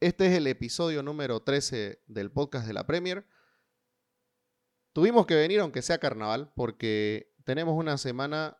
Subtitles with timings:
[0.00, 3.26] Este es el episodio número 13 del podcast de la Premier.
[4.92, 8.58] Tuvimos que venir aunque sea carnaval porque tenemos una semana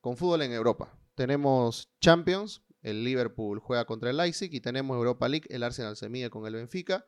[0.00, 0.98] con fútbol en Europa.
[1.14, 6.08] Tenemos Champions, el Liverpool juega contra el Leipzig y tenemos Europa League, el Arsenal se
[6.08, 7.04] mide con el Benfica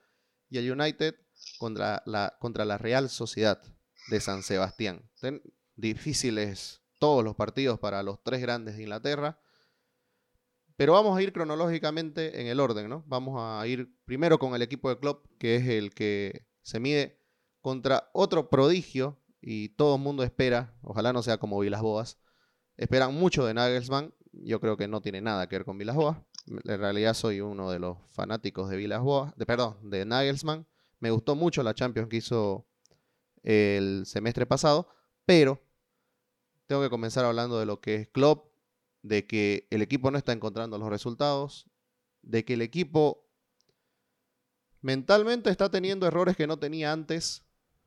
[0.50, 1.14] y el United
[1.59, 3.62] contra la, contra la Real Sociedad
[4.09, 5.11] de San Sebastián.
[5.77, 9.41] difíciles todos los partidos para los tres grandes de Inglaterra.
[10.81, 13.05] Pero vamos a ir cronológicamente en el orden, ¿no?
[13.07, 17.21] Vamos a ir primero con el equipo de club, que es el que se mide
[17.61, 22.19] contra otro prodigio y todo el mundo espera, ojalá no sea como Vilas Boas,
[22.79, 24.15] esperan mucho de Nagelsmann.
[24.33, 26.16] Yo creo que no tiene nada que ver con Vilas Boas.
[26.47, 30.66] En realidad soy uno de los fanáticos de Vilas Boas, de, perdón, de Nagelsmann.
[30.99, 32.66] Me gustó mucho la Champions que hizo
[33.43, 34.88] el semestre pasado,
[35.27, 35.62] pero
[36.66, 38.49] tengo que comenzar hablando de lo que es Klopp
[39.02, 41.66] de que el equipo no está encontrando los resultados,
[42.22, 43.26] de que el equipo
[44.80, 47.45] mentalmente está teniendo errores que no tenía antes.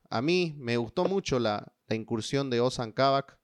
[0.09, 3.37] A mí me gustó mucho la, incursión de Ozan Kabak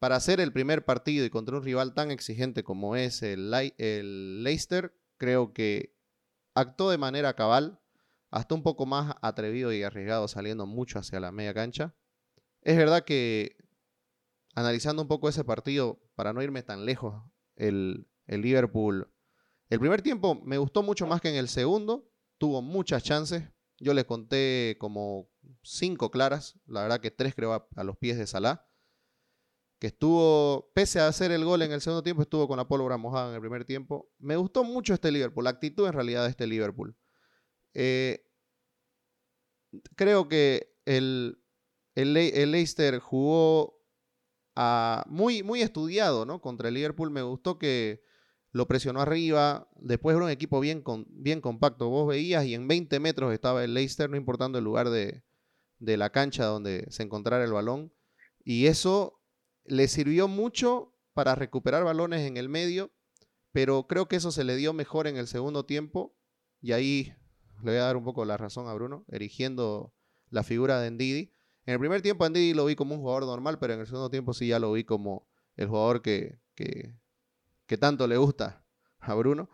[0.00, 4.42] para hacer el primer partido y contra un rival tan exigente como es el, el
[4.42, 4.92] Leicester.
[5.18, 5.94] Creo que
[6.54, 7.80] actuó de manera cabal,
[8.30, 11.94] hasta un poco más atrevido y arriesgado, saliendo mucho hacia la media cancha.
[12.62, 13.56] Es verdad que
[14.60, 17.22] analizando un poco ese partido, para no irme tan lejos,
[17.56, 19.12] el, Liverpool,
[19.68, 22.08] el primer tiempo me gustó mucho más que en el segundo,
[22.38, 23.44] tuvo muchas chances,
[23.78, 25.30] yo le conté como
[25.62, 28.66] cinco claras, la verdad que tres creo a, los pies de Salah,
[29.78, 32.98] que estuvo, pese a hacer el gol en el segundo tiempo, estuvo con la pólvora
[32.98, 34.12] mojada en el primer tiempo.
[34.18, 36.94] Me gustó mucho este Liverpool, la actitud en realidad de este Liverpool.
[37.72, 38.26] Eh,
[39.96, 41.42] creo que el,
[41.94, 43.79] el, el Leicester jugó
[45.08, 46.40] muy, muy estudiado, ¿no?
[46.40, 48.02] Contra el Liverpool me gustó que
[48.52, 52.98] lo presionó arriba, después era un equipo bien, bien compacto, vos veías y en 20
[52.98, 55.22] metros estaba el Leicester, no importando el lugar de,
[55.78, 57.92] de la cancha donde se encontrara el balón,
[58.44, 59.22] y eso
[59.64, 62.90] le sirvió mucho para recuperar balones en el medio,
[63.52, 66.16] pero creo que eso se le dio mejor en el segundo tiempo,
[66.60, 67.14] y ahí
[67.62, 69.94] le voy a dar un poco la razón a Bruno, erigiendo
[70.28, 71.32] la figura de Ndidi.
[71.66, 74.10] En el primer tiempo Andy lo vi como un jugador normal, pero en el segundo
[74.10, 78.64] tiempo sí ya lo vi como el jugador que, que, tanto le gusta
[78.98, 79.48] a Bruno.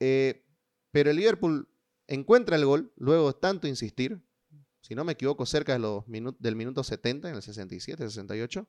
[0.00, 0.44] Eh,
[0.90, 1.68] pero el Liverpool
[2.06, 4.22] encuentra el gol, luego de tanto insistir,
[4.80, 6.04] si no me equivoco, cerca de los
[6.38, 8.66] del minuto 70, en el 67, 68.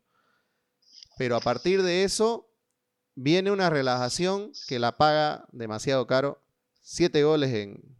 [1.18, 2.50] Pero a partir de eso
[3.16, 6.42] viene una relajación que la paga demasiado caro.
[6.82, 7.98] Siete goles en...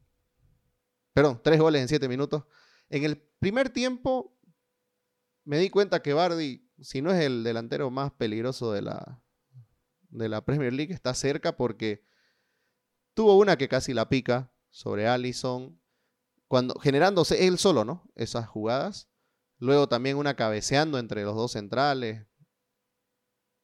[1.14, 2.44] Perdón, tres goles en siete minutos.
[2.90, 4.35] En el primer tiempo
[5.46, 9.24] me di cuenta que Bardi, si no es el delantero más peligroso de la,
[10.10, 12.04] de la Premier League, está cerca porque
[13.14, 15.80] tuvo una que casi la pica sobre Allison,
[16.48, 18.12] cuando, generándose él solo, ¿no?
[18.16, 19.10] Esas jugadas.
[19.58, 22.28] Luego también una cabeceando entre los dos centrales.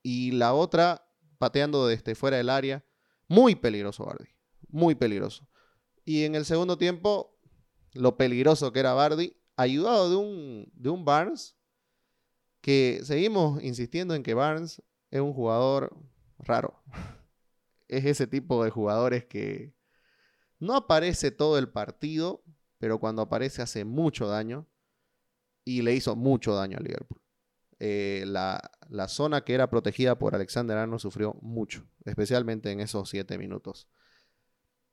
[0.01, 1.05] Y la otra
[1.37, 2.85] pateando desde fuera del área.
[3.27, 4.29] Muy peligroso Bardi.
[4.69, 5.47] Muy peligroso.
[6.05, 7.37] Y en el segundo tiempo,
[7.93, 11.55] lo peligroso que era Bardi, ayudado de un, de un Barnes
[12.61, 15.95] que seguimos insistiendo en que Barnes es un jugador
[16.39, 16.81] raro.
[17.87, 19.73] Es ese tipo de jugadores que
[20.59, 22.41] no aparece todo el partido,
[22.77, 24.65] pero cuando aparece hace mucho daño
[25.65, 27.21] y le hizo mucho daño al Liverpool.
[27.79, 28.61] Eh, la,
[29.07, 33.89] zona que era protegida por Alexander Arnold sufrió mucho, especialmente en esos siete minutos.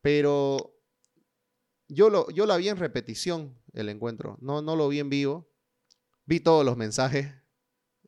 [0.01, 0.75] Pero
[1.87, 5.51] yo, lo, yo la vi en repetición el encuentro, no, no lo vi en vivo.
[6.25, 7.33] Vi todos los mensajes,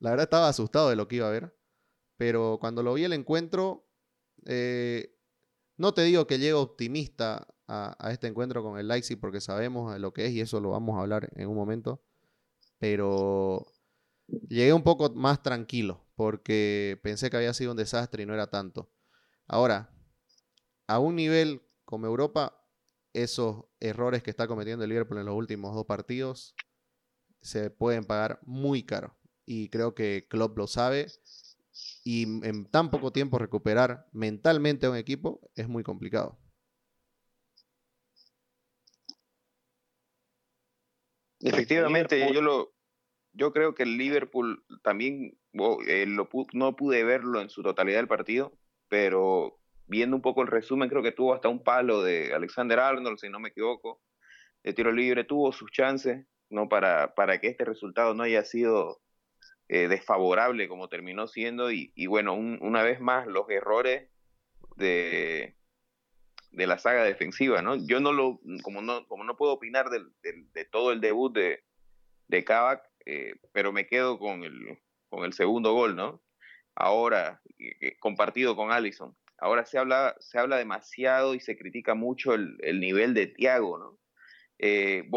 [0.00, 1.55] la verdad estaba asustado de lo que iba a ver.
[2.16, 3.88] Pero cuando lo vi el encuentro,
[4.47, 5.16] eh,
[5.77, 10.12] no te digo que llego optimista a, este encuentro con el Leipzig porque sabemos lo
[10.12, 12.03] que es y eso lo vamos a hablar en un momento.
[12.78, 13.66] Pero
[14.49, 18.49] llegué un poco más tranquilo porque pensé que había sido un desastre y no era
[18.50, 18.91] tanto.
[19.47, 19.91] Ahora,
[20.87, 22.62] a un nivel como Europa,
[23.12, 26.55] esos errores que está cometiendo el Liverpool en los últimos dos partidos
[27.43, 31.06] se pueden pagar muy caro y creo que Klopp lo sabe.
[32.04, 36.38] Y en tan poco tiempo recuperar mentalmente a un equipo es muy complicado.
[41.40, 42.75] Efectivamente, yo lo,
[43.32, 45.38] yo creo que el Liverpool también
[45.87, 48.52] eh, no pude verlo en su totalidad del partido,
[48.88, 53.19] pero viendo un poco el resumen, creo que tuvo hasta un palo de Alexander Arnold,
[53.19, 54.00] si no me equivoco,
[54.62, 56.69] de tiro libre, tuvo sus chances, ¿no?
[56.69, 59.00] Para, para que este resultado no haya sido
[59.72, 64.08] eh, desfavorable como terminó siendo y, bueno, una vez más los errores
[64.75, 65.55] de,
[66.50, 67.76] de la saga defensiva, ¿no?
[67.76, 71.62] Yo no lo, como no, como no puedo opinar de todo el debut de,
[72.26, 76.20] de Kavak, eh, pero me quedo con el, con el segundo gol, ¿no?
[76.75, 79.16] Ahora, eh, compartido con Allison.
[79.38, 83.78] Ahora se habla, se habla demasiado y se critica mucho el, el nivel de Tiago,
[83.78, 84.00] ¿no?
[84.62, 85.09] Eh,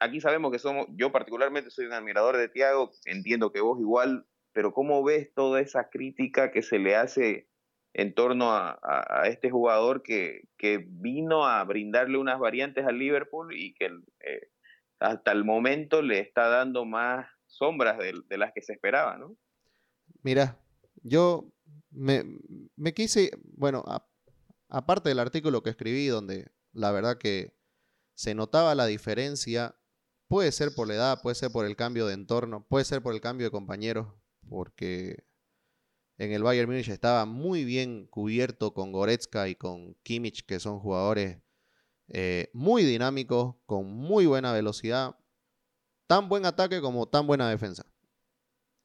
[0.00, 4.26] aquí sabemos que somos, yo particularmente soy un admirador de Tiago, entiendo que vos igual,
[4.52, 7.48] pero ¿cómo ves toda esa crítica que se le hace
[7.92, 8.76] en torno a,
[9.26, 14.48] este jugador que, que, vino a brindarle unas variantes al Liverpool y que eh,
[14.98, 19.36] hasta el momento le está dando más sombras de, las que se esperaba, ¿no?
[20.22, 20.58] Mira,
[21.04, 21.52] yo
[21.92, 22.24] me,
[22.92, 23.84] quise, bueno,
[24.68, 27.52] aparte del artículo que escribí, donde la verdad que
[28.14, 29.76] se notaba la diferencia,
[30.28, 33.14] puede ser por la edad, puede ser por el cambio de entorno, puede ser por
[33.14, 34.08] el cambio de compañeros,
[34.48, 35.24] porque
[36.18, 40.78] en el Bayern Múnich estaba muy bien cubierto con Goretzka y con Kimmich, que son
[40.78, 41.38] jugadores
[42.08, 45.16] eh, muy dinámicos, con muy buena velocidad,
[46.06, 47.86] tan buen ataque como tan buena defensa.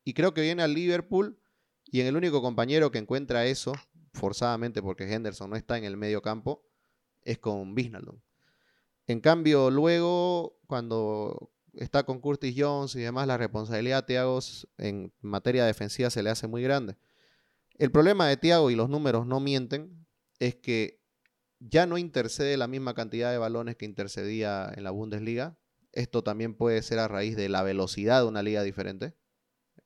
[0.04, 1.40] Y creo que viene al Liverpool
[1.86, 3.74] y en el único compañero que encuentra eso,
[4.14, 6.66] forzadamente porque Henderson no está en el medio campo,
[7.22, 8.20] es con Wijnaldum.
[9.10, 14.38] En cambio, luego, cuando está con Curtis Jones y demás, la responsabilidad de Thiago
[14.78, 16.96] en materia defensiva se le hace muy grande.
[17.80, 20.06] El problema de Thiago, y los números no mienten,
[20.38, 21.02] es que
[21.58, 25.58] ya no intercede la misma cantidad de balones que intercedía en la Bundesliga.
[25.92, 29.16] Esto también puede ser a raíz de la velocidad de una liga diferente.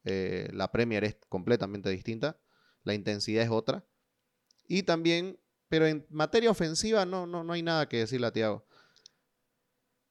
[0.04, 2.42] Eh, la Premier es completamente distinta,
[2.84, 3.86] la intensidad es otra.
[4.68, 8.66] Y también, pero en materia ofensiva no, no, no hay nada que decirle a Thiago.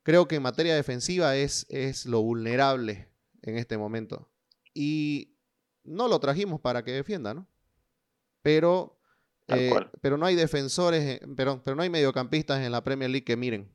[0.03, 3.09] Creo que en materia defensiva es, es lo vulnerable
[3.43, 4.33] en este momento.
[4.75, 5.39] Y
[5.85, 7.49] no lo trajimos para que defienda, ¿no?
[8.43, 9.03] Pero
[9.49, 13.37] eh, pero no hay defensores, eh, pero, no hay mediocampistas en la Premier League que
[13.37, 13.73] miren.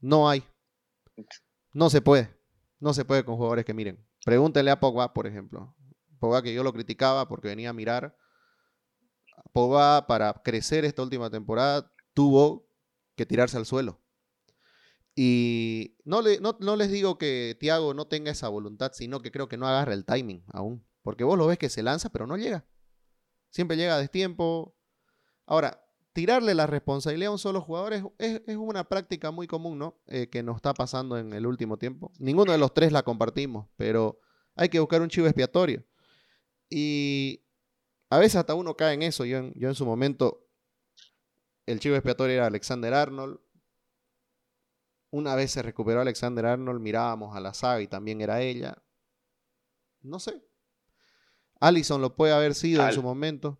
[0.00, 0.44] No hay.
[1.72, 2.36] No se puede.
[2.78, 4.06] No se puede con jugadores que miren.
[4.24, 5.76] Pregúntenle a Pogba, por ejemplo.
[6.18, 8.16] Pogba que yo lo criticaba porque venía a mirar.
[9.52, 12.68] Pogba para crecer esta última temporada tuvo
[13.16, 14.00] que tirarse al suelo.
[15.14, 19.30] Y no, le, no, no les digo que Thiago no tenga esa voluntad, sino que
[19.30, 20.84] creo que no agarra el timing aún.
[21.02, 22.64] Porque vos lo ves que se lanza, pero no llega.
[23.50, 24.76] Siempre llega a destiempo.
[25.46, 30.00] Ahora, tirarle la responsabilidad a un solo jugador es, una práctica muy común, ¿no?
[30.06, 32.12] Eh, que nos está pasando en el último tiempo.
[32.18, 34.20] Ninguno de los tres la compartimos, pero
[34.54, 35.84] hay que buscar un chivo expiatorio.
[36.68, 37.42] Y
[38.10, 39.24] a veces hasta uno cae en eso.
[39.24, 40.46] Yo yo en su momento,
[41.66, 43.40] el chivo expiatorio era Alexander Arnold.
[45.10, 48.76] Una vez se recuperó Alexander Arnold, mirábamos a la saga y también era ella.
[50.02, 50.42] No sé,
[51.60, 53.58] Allison lo puede haber sido en su momento.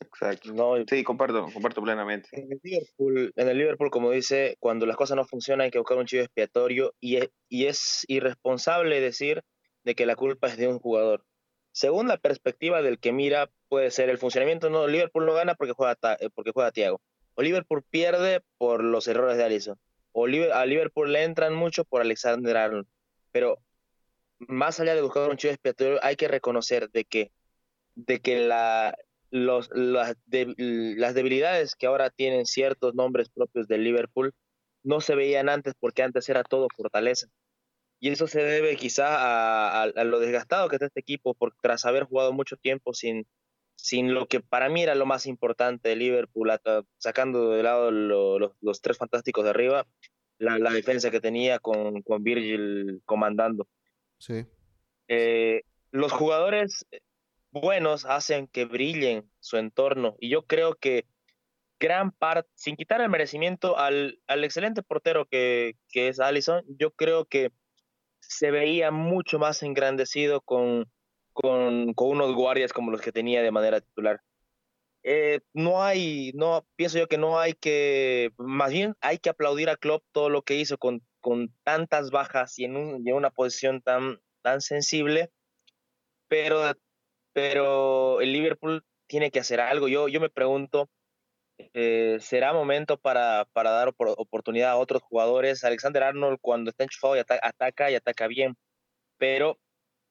[0.00, 0.84] Exacto.
[0.88, 2.28] sí, comparto, comparto plenamente.
[2.32, 6.22] En el, Liverpool, como dice, cuando las cosas no funcionan hay que buscar un chivo
[6.22, 9.42] expiatorio y es, y es irresponsable decir
[9.84, 11.24] de que la culpa es de un jugador.
[11.72, 15.72] Según la perspectiva del que mira, puede ser el funcionamiento, no, Liverpool no gana porque
[15.72, 17.00] juega, eh, porque juega Thiago.
[17.34, 19.78] O Liverpool pierde por los errores de Allison.
[20.12, 22.86] O a Liverpool le entran mucho por Alexander Arnold.
[23.32, 23.58] Pero
[24.38, 27.32] más allá de buscar un chivo expiatorio, hay que reconocer de que,
[27.94, 28.96] de que la,
[29.34, 34.32] las, debilidades que ahora tienen ciertos nombres propios del Liverpool
[34.82, 37.26] no se veían antes porque antes era todo fortaleza.
[38.00, 42.04] Y eso se debe quizá a, lo desgastado que está este equipo por, tras haber
[42.04, 43.26] jugado mucho tiempo sin,
[43.76, 46.50] sin lo que para mí era lo más importante de Liverpool,
[46.98, 49.86] sacando de lado los, los, tres fantásticos de arriba,
[50.38, 53.68] la, la defensa que tenía con, con Virgil comandando.
[54.18, 54.46] Sí.
[55.08, 56.86] Eh, los jugadores
[57.50, 61.06] buenos hacen que brillen su entorno y yo creo que
[61.78, 66.90] gran parte, sin quitar el merecimiento al, al excelente portero que, que, es Allison, yo
[66.92, 67.50] creo que
[68.20, 70.90] se veía mucho más engrandecido con,
[71.34, 74.20] con, unos guardias como los que tenía de manera titular.
[75.02, 79.68] Eh, no hay, no, pienso yo que no hay que, más bien hay que aplaudir
[79.68, 83.80] a Klopp todo lo que hizo con con tantas bajas y en, un, una posición
[83.80, 85.30] tan, tan sensible,
[86.28, 86.74] pero,
[87.32, 89.88] pero el Liverpool tiene que hacer algo.
[89.88, 90.90] Yo, yo me pregunto,
[91.72, 95.64] eh, ¿será momento para, para dar oportunidad a otros jugadores?
[95.64, 98.54] Alexander Arnold cuando está enchufado y ataca y ataca bien,
[99.16, 99.58] pero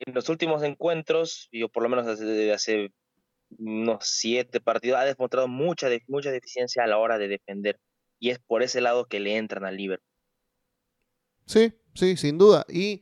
[0.05, 2.93] en los últimos encuentros, yo por lo menos desde hace
[3.57, 7.79] unos siete partidos, ha demostrado mucha, mucha deficiencia a la hora de defender.
[8.19, 10.07] Y es por ese lado que le entran al Liverpool.
[11.45, 12.65] Sí, sí, sin duda.
[12.69, 13.01] Y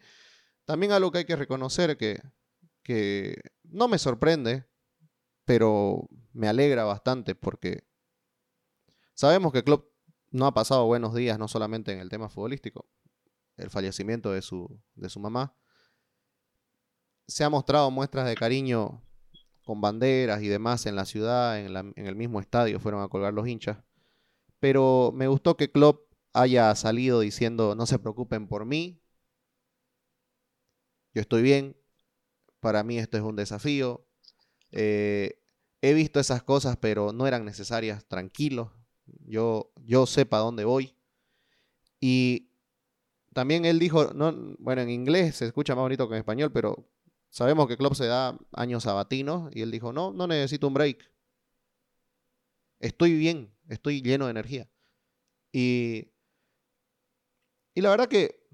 [0.65, 2.19] también algo que hay que reconocer que,
[2.83, 4.65] que no me sorprende
[5.51, 7.83] pero me alegra bastante porque
[9.13, 9.91] sabemos que Klopp
[10.29, 12.87] no ha pasado buenos días, no solamente en el tema futbolístico,
[13.57, 15.55] el fallecimiento de su, de su mamá.
[17.31, 19.01] Se ha mostrado muestras de cariño
[19.63, 23.47] con banderas y demás en la ciudad, en, el mismo estadio fueron a colgar los
[23.47, 23.77] hinchas.
[24.59, 29.01] Pero me gustó que Klopp haya salido diciendo, no se preocupen por mí,
[31.13, 31.77] yo estoy bien,
[32.59, 34.05] para mí esto es un desafío,
[34.73, 35.41] eh,
[35.81, 38.73] he visto esas cosas, pero no eran necesarias, tranquilo,
[39.25, 40.97] yo, yo sé para dónde voy.
[42.01, 42.49] Y
[43.33, 46.90] también él dijo, no, bueno, en inglés se escucha más bonito que en español, pero
[47.31, 51.09] sabemos que Klopp se da años sabatinos y él dijo, no, no necesito un break.
[52.79, 54.69] Estoy bien, estoy lleno de energía.
[55.51, 56.11] Y,
[57.73, 58.47] y la verdad que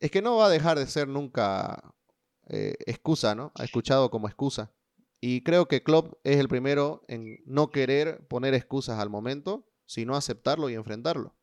[0.00, 1.94] es que no va a dejar de ser nunca
[2.48, 3.52] eh, excusa, ¿no?
[3.54, 4.72] Ha escuchado como excusa.
[5.20, 10.16] Y creo que Klopp es el primero en no querer poner excusas al momento, sino
[10.16, 11.34] aceptarlo y enfrentarlo.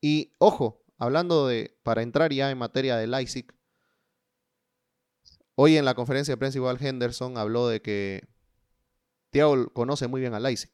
[0.00, 3.46] Y ojo, hablando de, para entrar ya en materia de Leipzig,
[5.56, 8.28] hoy en la conferencia de prensa igual Henderson habló de que
[9.30, 10.70] Thiago conoce muy bien a Leipzig,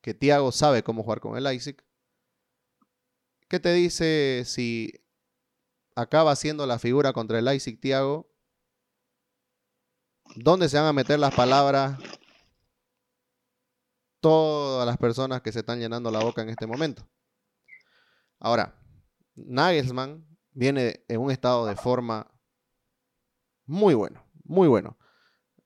[0.00, 1.76] que Thiago sabe cómo jugar con el Leipzig.
[3.48, 5.04] ¿Qué te dice si
[5.94, 8.32] acaba siendo la figura contra el Leipzig Thiago
[10.36, 11.98] ¿Dónde se van a meter las palabras
[14.20, 17.06] todas las personas que se están llenando la boca en este momento?
[18.38, 18.74] Ahora,
[19.34, 22.31] Nagelsmann viene en un estado de forma
[23.72, 24.98] muy bueno, muy bueno.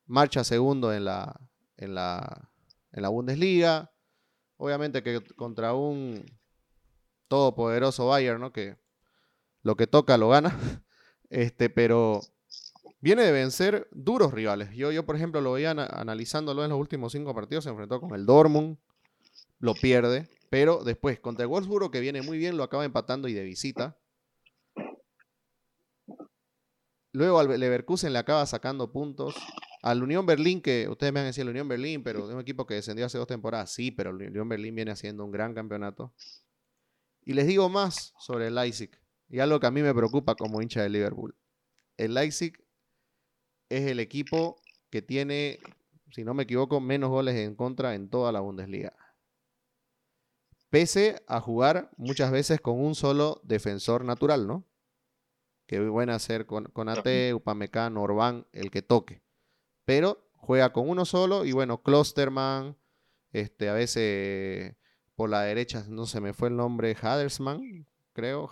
[0.06, 1.40] Marcha segundo en la,
[1.76, 2.48] en la,
[2.92, 3.90] en la Bundesliga.
[4.58, 6.25] Obviamente que contra un
[7.26, 8.52] todopoderoso Bayern, ¿no?
[8.52, 8.76] Que
[9.62, 10.56] lo que toca lo gana.
[11.28, 12.20] Este, pero
[13.00, 14.70] viene de vencer duros rivales.
[14.76, 17.64] Yo, yo por ejemplo, lo veía analizándolo en los últimos cinco partidos.
[17.64, 18.78] Se enfrentó con el Dortmund,
[19.58, 23.32] lo pierde, pero después contra el Wolfsburgo, que viene muy bien, lo acaba empatando y
[23.32, 23.98] de visita.
[27.16, 29.35] Luego al Leverkusen le acaba sacando puntos.
[29.80, 32.66] Al Unión Berlín, que ustedes me han dicho el Unión Berlín, pero es un equipo
[32.66, 33.73] que descendió hace dos temporadas.
[33.73, 36.12] Sí, pero el Unión Berlín viene haciendo un gran campeonato.
[37.23, 38.90] Y les digo más sobre el Leipzig.
[39.30, 41.35] Y algo que a mí me preocupa como hincha de Liverpool.
[41.96, 42.52] El Leipzig
[43.70, 45.58] es el equipo que tiene,
[46.11, 48.94] si no me equivoco, menos goles en contra en toda la Bundesliga.
[50.68, 54.66] Pese a jugar muchas veces con un solo defensor natural, ¿no?
[55.66, 59.23] Que buena hacer con, con AT, Upamecano, Orbán, el que toque.
[59.85, 62.76] Pero juega con uno solo y bueno, Klosterman,
[63.32, 64.76] este, a veces
[65.16, 68.49] por la derecha, no se me fue el nombre, Hadersman, creo,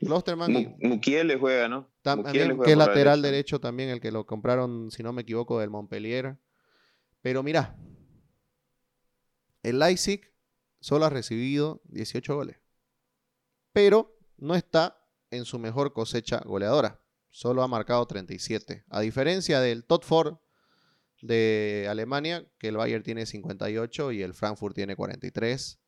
[0.00, 0.76] Klosterman.
[0.80, 1.90] Mukiele juega, ¿no?
[2.02, 5.70] También, que es lateral derecho también, el que lo compraron, si no me equivoco, del
[5.70, 6.38] Montpellier.
[7.20, 7.76] Pero mira,
[9.62, 10.32] el Leipzig
[10.80, 12.56] solo ha recibido 18 goles.
[13.72, 14.99] Pero no está
[15.30, 17.00] en su mejor cosecha goleadora.
[17.30, 18.84] Solo ha marcado 37.
[18.88, 20.38] A diferencia del Top Ford
[21.22, 25.80] de Alemania, que el Bayern tiene 58 y el Frankfurt tiene 43.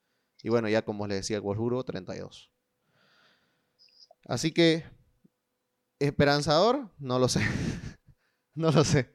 [0.43, 2.53] Y bueno, ya como les decía, el Wolfsburgo 32.
[4.27, 4.85] Así que,
[5.99, 6.91] ¿esperanzador?
[6.99, 7.41] No lo sé.
[8.55, 9.15] no lo sé.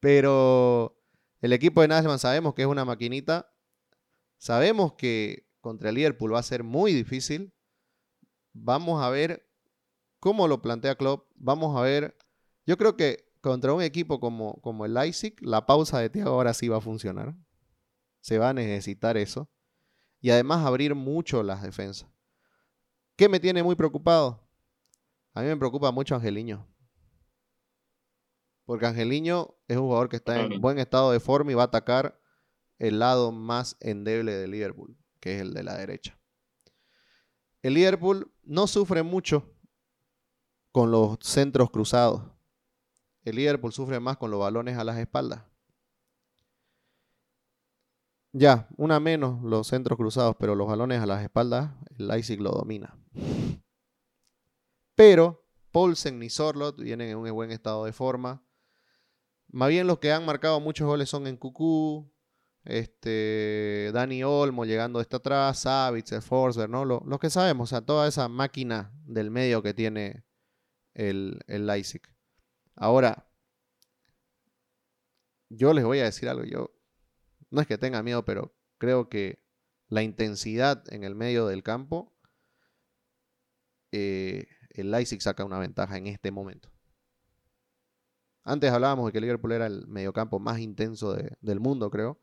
[0.00, 1.00] Pero
[1.40, 3.52] el equipo de Nagelsmann sabemos que es una maquinita.
[4.38, 7.52] Sabemos que contra el Liverpool va a ser muy difícil.
[8.52, 9.49] Vamos a ver
[10.20, 11.28] cómo lo plantea Klopp.
[11.34, 12.16] Vamos a ver.
[12.66, 16.54] Yo creo que contra un equipo como, como el Leipzig, la pausa de Thiago ahora
[16.54, 17.34] sí va a funcionar.
[18.20, 19.50] Se va a necesitar eso.
[20.20, 22.08] Y además abrir mucho las defensas.
[23.16, 24.46] ¿Qué me tiene muy preocupado?
[25.32, 26.66] A mí me preocupa mucho Angeliño.
[28.66, 31.66] Porque Angeliño es un jugador que está en buen estado de forma y va a
[31.66, 32.20] atacar
[32.78, 36.18] el lado más endeble de Liverpool, que es el de la derecha.
[37.62, 39.54] El Liverpool no sufre mucho
[40.72, 42.22] con los centros cruzados.
[43.22, 45.42] El Liverpool sufre más con los balones a las espaldas.
[48.32, 52.50] Ya, una menos los centros cruzados, pero los balones a las espaldas, el Leipzig lo
[52.50, 52.96] domina.
[54.94, 58.44] Pero Paulsen y Sorlot vienen en un buen estado de forma.
[59.48, 62.12] Más bien los que han marcado muchos goles son en Cucú,
[62.64, 66.84] este, Dani Olmo llegando hasta atrás, Savitz, Forsberg, ¿no?
[66.84, 70.24] Lo, los que sabemos, o sea, toda esa máquina del medio que tiene
[71.00, 71.70] el, el.
[72.76, 73.26] Ahora,
[75.48, 76.70] yo les voy a decir algo, yo
[77.50, 79.42] no es que tenga miedo, pero creo que
[79.88, 82.14] la intensidad en el medio del campo,
[83.92, 86.70] eh, el Leipzig saca una ventaja en este momento.
[88.42, 92.20] Antes hablábamos de que Liverpool era el mediocampo más intenso del mundo, creo.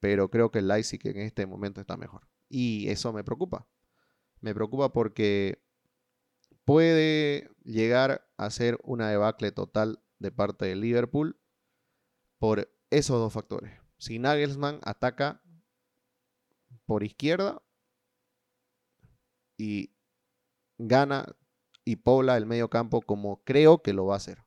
[0.00, 2.28] Pero creo que el Leipzig en este momento está mejor.
[2.48, 3.68] Y eso me preocupa.
[4.40, 5.62] Me preocupa porque
[6.72, 11.38] puede llegar a ser una debacle total de parte de Liverpool
[12.38, 13.78] por esos dos factores.
[13.98, 15.42] Si Nagelsmann ataca
[16.86, 17.62] por izquierda
[19.58, 19.94] y
[20.78, 21.36] gana
[21.84, 24.42] y pobla el medio campo como creo que lo va a hacer.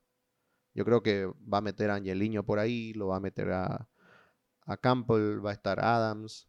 [0.74, 3.88] Yo creo que va a meter a Angeliño por ahí, lo va a meter a,
[4.62, 6.48] a Campbell, va a estar Adams.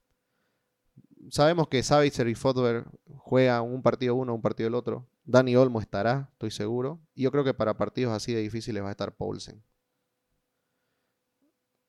[1.29, 5.07] Sabemos que Savitzer y Fodber juegan un partido uno, un partido el otro.
[5.27, 7.05] Dani Olmo estará, estoy seguro.
[7.13, 9.61] Y yo creo que para partidos así de difíciles va a estar Paulsen.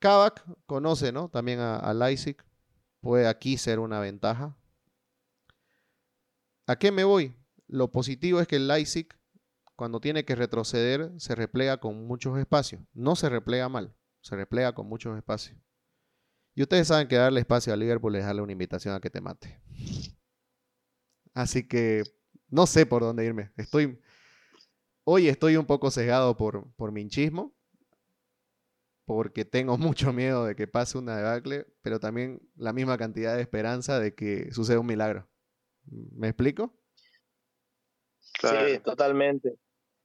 [0.01, 1.29] Kavak conoce ¿no?
[1.29, 1.97] también a, a.
[3.01, 4.57] Puede aquí ser una ventaja.
[6.67, 7.35] ¿A qué me voy?
[7.69, 9.09] Lo positivo es que el Leipzig,
[9.77, 12.83] cuando tiene que retroceder, se replega con muchos espacios.
[12.93, 15.57] No se replega mal, se replega con muchos espacios.
[16.57, 19.21] Y ustedes saben que darle espacio a Liverpool es darle una invitación a que te
[19.21, 19.61] mate.
[21.35, 22.03] Así que
[22.49, 23.51] no sé por dónde irme.
[23.57, 24.01] Estoy.
[25.05, 27.55] Hoy estoy un poco cegado por, por mi hinchismo.
[29.05, 33.43] Porque tengo mucho miedo de que pase una debacle, pero también la misma cantidad de
[33.43, 35.29] esperanza de que suceda un milagro.
[35.91, 36.75] ¿Me explico?
[38.21, 39.55] Sí, totalmente.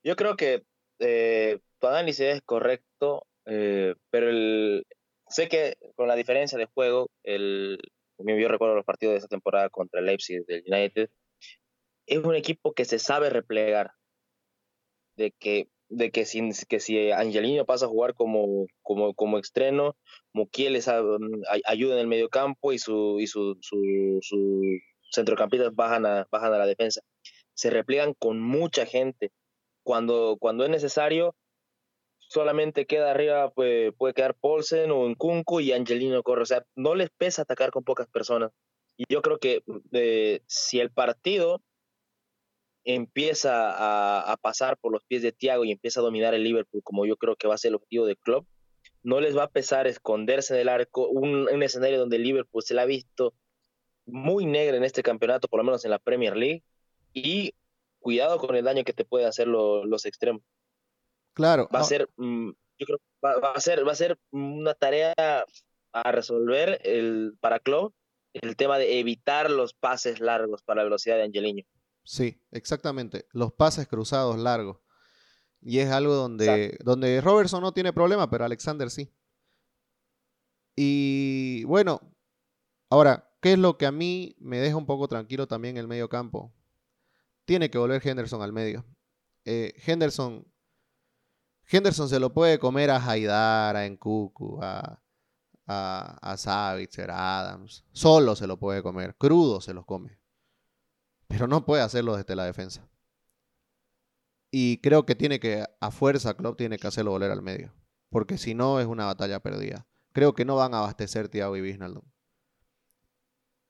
[0.03, 0.63] Yo creo que
[0.99, 4.85] eh, tu análisis es correcto, eh, pero el,
[5.27, 7.77] sé que con la diferencia de juego, el,
[8.17, 11.09] yo recuerdo los partidos de esa temporada contra el Leipzig del United,
[12.05, 13.91] es un equipo que se sabe replegar,
[15.15, 19.95] de que de que si, que si Angelino pasa a jugar como, como, como extremo,
[20.33, 20.81] Mukiel
[21.65, 24.61] ayuda en el medio campo y su, y su, su, su
[25.13, 27.01] centrocampistas bajan a, bajan a la defensa
[27.53, 29.31] se replegan con mucha gente.
[29.83, 31.35] Cuando, cuando es necesario,
[32.19, 36.43] solamente queda arriba, puede, puede quedar Paulsen o Nkunku y Angelino corre.
[36.43, 38.51] O sea, no les pesa atacar con pocas personas.
[38.97, 41.61] Y yo creo que eh, si el partido
[42.83, 47.05] empieza a, pasar por los pies de Thiago y empieza a dominar el Liverpool, como
[47.05, 48.45] yo creo que va a ser el objetivo del club,
[49.03, 52.73] no les va a pesar esconderse del arco, un, un escenario donde el Liverpool se
[52.73, 53.33] la ha visto
[54.05, 56.63] muy negra en este campeonato, por lo menos en la Premier League,
[57.13, 57.53] y
[57.99, 60.41] cuidado con el daño que te puede hacer los extremos.
[61.33, 61.69] Claro.
[61.73, 65.13] Va a ser, mm, yo creo, va, a ser, va a ser una tarea
[65.93, 67.93] a resolver el, para Klopp
[68.33, 71.63] el tema de evitar los pases largos para la velocidad de Angeliño.
[72.03, 73.27] Sí, exactamente.
[73.31, 74.79] Los pases cruzados largos.
[75.61, 79.13] Y es algo donde, donde Robertson no tiene problema, pero Alexander sí.
[80.75, 82.01] Y bueno,
[82.89, 86.09] ahora, ¿qué es lo que a mí me deja un poco tranquilo también el medio
[86.09, 86.53] campo?
[87.45, 88.85] tiene que volver Henderson al medio.
[89.45, 90.47] Eh, Henderson,
[91.69, 95.01] Henderson se lo puede comer a Haidar, a Enkuku, a,
[95.67, 97.85] a, a Savitzer, a Adams.
[97.91, 100.19] Solo se lo puede comer, crudo se los come.
[101.33, 102.87] Pero no puede hacerlo desde la defensa.
[104.51, 107.73] Y creo que tiene que, a fuerza, Klopp tiene que hacerlo volver al medio.
[108.11, 109.87] Porque si no, es una batalla perdida.
[110.11, 112.03] Creo que no van a abastecer Thiago y Wijnaldum.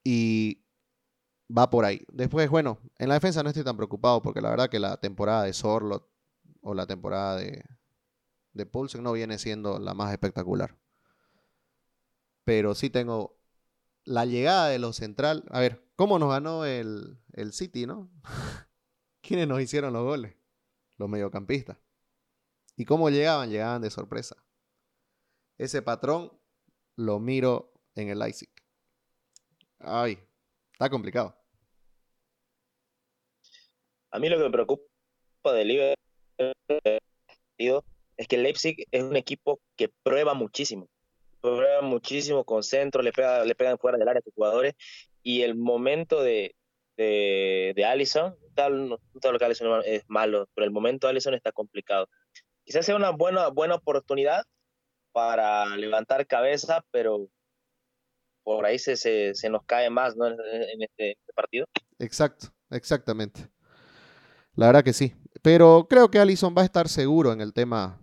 [0.03, 0.65] Y
[1.57, 2.05] va por ahí.
[2.11, 5.43] Después, bueno, en la defensa no estoy tan preocupado porque la verdad que la temporada
[5.43, 6.05] de Sorlot
[6.59, 7.63] o la temporada de,
[8.51, 10.77] de no viene siendo la más espectacular.
[12.43, 13.39] Pero sí tengo
[14.03, 15.45] la llegada de los central.
[15.49, 18.09] A ver, ¿cómo nos ganó el, el City, no?
[19.21, 20.35] ¿Quiénes nos hicieron los goles?
[20.97, 21.77] Los mediocampistas.
[22.75, 23.49] ¿Y cómo llegaban?
[23.49, 24.35] Llegaban de sorpresa.
[25.57, 26.31] Ese patrón
[26.95, 28.49] lo miro en el Leipzig.
[29.79, 30.17] Ay,
[30.71, 31.35] está complicado.
[34.11, 35.97] A mí lo que me preocupa del Liverpool
[38.17, 40.87] es que el Leipzig es un equipo que prueba muchísimo.
[41.81, 44.75] Muchísimo con centro, le, pega, le pegan fuera del área a sus jugadores.
[45.21, 46.55] Y el momento de,
[46.97, 49.51] de, de Allison, tal, no que
[49.85, 52.07] es malo, pero el momento de Allison está complicado.
[52.63, 54.43] Quizás sea una buena, buena oportunidad
[55.11, 57.27] para levantar cabeza, pero
[58.43, 60.27] por ahí se, se, se nos cae más ¿no?
[60.27, 60.37] en,
[60.81, 61.65] este, este partido.
[61.99, 63.49] Exacto, exactamente.
[64.55, 65.13] La verdad que sí.
[65.41, 67.99] Pero creo que Allison va a estar seguro en el tema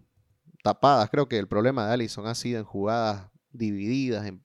[0.62, 1.10] tapadas.
[1.10, 4.42] Creo que el problema de Allison ha sido en jugadas divididas, en,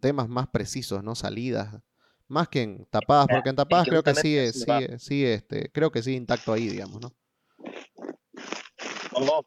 [0.00, 1.14] temas más precisos, ¿no?
[1.14, 1.80] Salidas.
[2.26, 6.02] Más que en tapadas, porque en tapadas creo que sigue, sigue, sigue, este, creo que
[6.02, 7.14] sigue intacto ahí, digamos, ¿no?
[9.18, 9.44] No, no,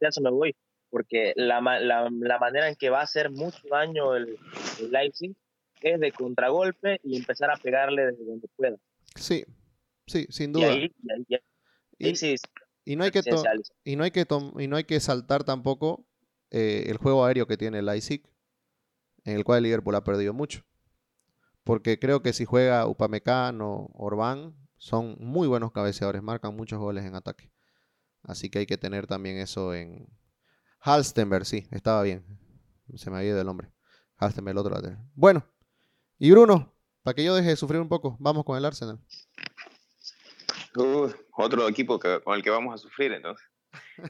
[0.00, 0.54] ya se me voy.
[0.90, 4.38] Porque la, la, la, manera en que va a hacer mucho daño el,
[4.78, 5.34] el Leipzig
[5.80, 8.76] es de contragolpe y empezar a pegarle desde donde pueda.
[9.16, 9.44] Sí,
[10.06, 10.74] Sí, sin duda.
[10.74, 10.90] Y
[12.00, 12.34] ahí, sí,
[12.84, 13.20] Y no hay que,
[13.84, 14.26] y no hay que,
[14.58, 16.06] y no hay que saltar tampoco
[16.50, 18.28] eh, el juego aéreo que tiene el Leipzig,
[19.24, 20.64] en el cual el Liverpool ha perdido mucho.
[21.64, 27.04] Porque creo que si juega Upamecano o Orbán, son muy buenos cabeceadores, marcan muchos goles
[27.04, 27.52] en ataque.
[28.24, 30.08] Así que hay que tener también eso en...
[30.80, 32.24] Halstenberg, sí, estaba bien.
[32.96, 33.72] Se me había ido el nombre.
[34.16, 34.98] Halstenberg, el otro lateral.
[35.14, 35.46] Bueno,
[36.18, 38.98] y Bruno, para que yo deje de sufrir un poco, vamos con el Arsenal.
[40.74, 43.46] Otro equipo con el que vamos a sufrir entonces.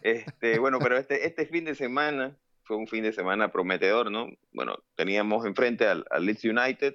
[0.03, 4.29] Este, bueno, pero este, este fin de semana fue un fin de semana prometedor, ¿no?
[4.53, 6.94] Bueno, teníamos enfrente al, al Leeds United,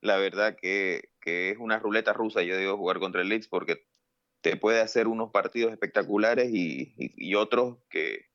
[0.00, 3.86] la verdad que, que, es una ruleta rusa, yo digo, jugar contra el Leeds porque
[4.40, 8.26] te puede hacer unos partidos espectaculares y, y, otros que,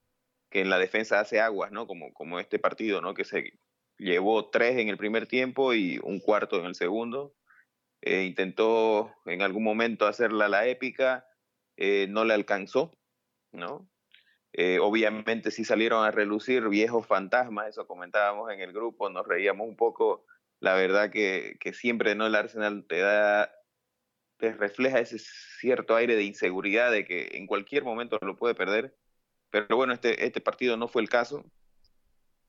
[0.49, 1.87] que, en la defensa hace aguas, ¿no?
[1.87, 3.13] Como, como este partido, ¿no?
[3.13, 3.59] Que se
[3.97, 7.35] llevó tres en el primer tiempo y un cuarto en el segundo.
[8.05, 11.25] Eh, intentó en algún momento hacerla la épica,
[11.77, 12.91] eh, no le alcanzó,
[13.53, 13.89] ¿no?
[14.51, 19.67] Eh, obviamente sí salieron a relucir viejos fantasmas, eso comentábamos en el grupo, nos reíamos
[19.67, 20.25] un poco
[20.59, 23.53] la verdad que, que siempre no el Arsenal te da,
[24.37, 28.95] te refleja ese cierto aire de inseguridad de que en cualquier momento lo puede perder.
[29.49, 31.45] Pero bueno, este, este partido no fue el caso.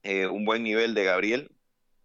[0.03, 1.51] Eh, un buen nivel de Gabriel,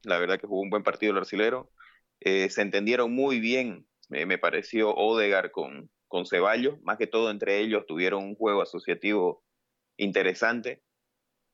[0.04, 1.72] la verdad que jugó un buen partido el arcilero.
[2.22, 7.60] Eh, se entendieron muy bien, me pareció, Odegar con, con Ceballos, más que todo entre
[7.60, 9.44] ellos tuvieron un juego asociativo
[9.98, 10.82] interesante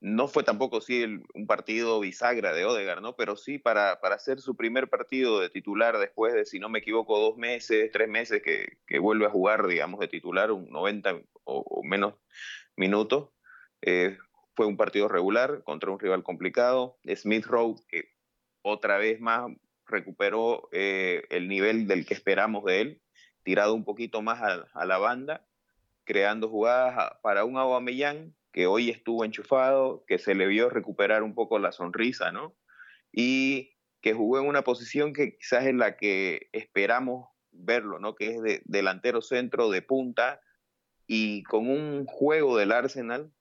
[0.06, 3.16] no fue tampoco sí un partido bisagra de Odegar, ¿no?
[3.16, 6.80] Pero sí para, para hacer su primer partido de titular después de, si no me
[6.80, 11.22] equivoco, dos meses, tres meses que, que vuelve a jugar, digamos, de titular, un 90
[11.46, 12.14] o, menos
[12.76, 13.30] minutos.
[13.82, 14.18] Eh,
[14.56, 17.00] fue un partido regular contra un rival complicado.
[17.16, 18.10] Smith Rowe, que
[18.62, 19.52] otra vez más
[19.88, 23.02] recuperó eh, el nivel del que esperamos de él,
[23.44, 25.46] tirado un poquito más a, la banda,
[26.04, 31.36] creando jugadas para un Aubameyang que hoy estuvo enchufado, que se le vio recuperar un
[31.36, 32.56] poco la sonrisa, ¿no?
[33.12, 38.16] Y que jugó en una posición que quizás es la que esperamos verlo, ¿no?
[38.16, 40.42] Que es de delantero centro de punta
[41.08, 43.32] y con un juego del Arsenal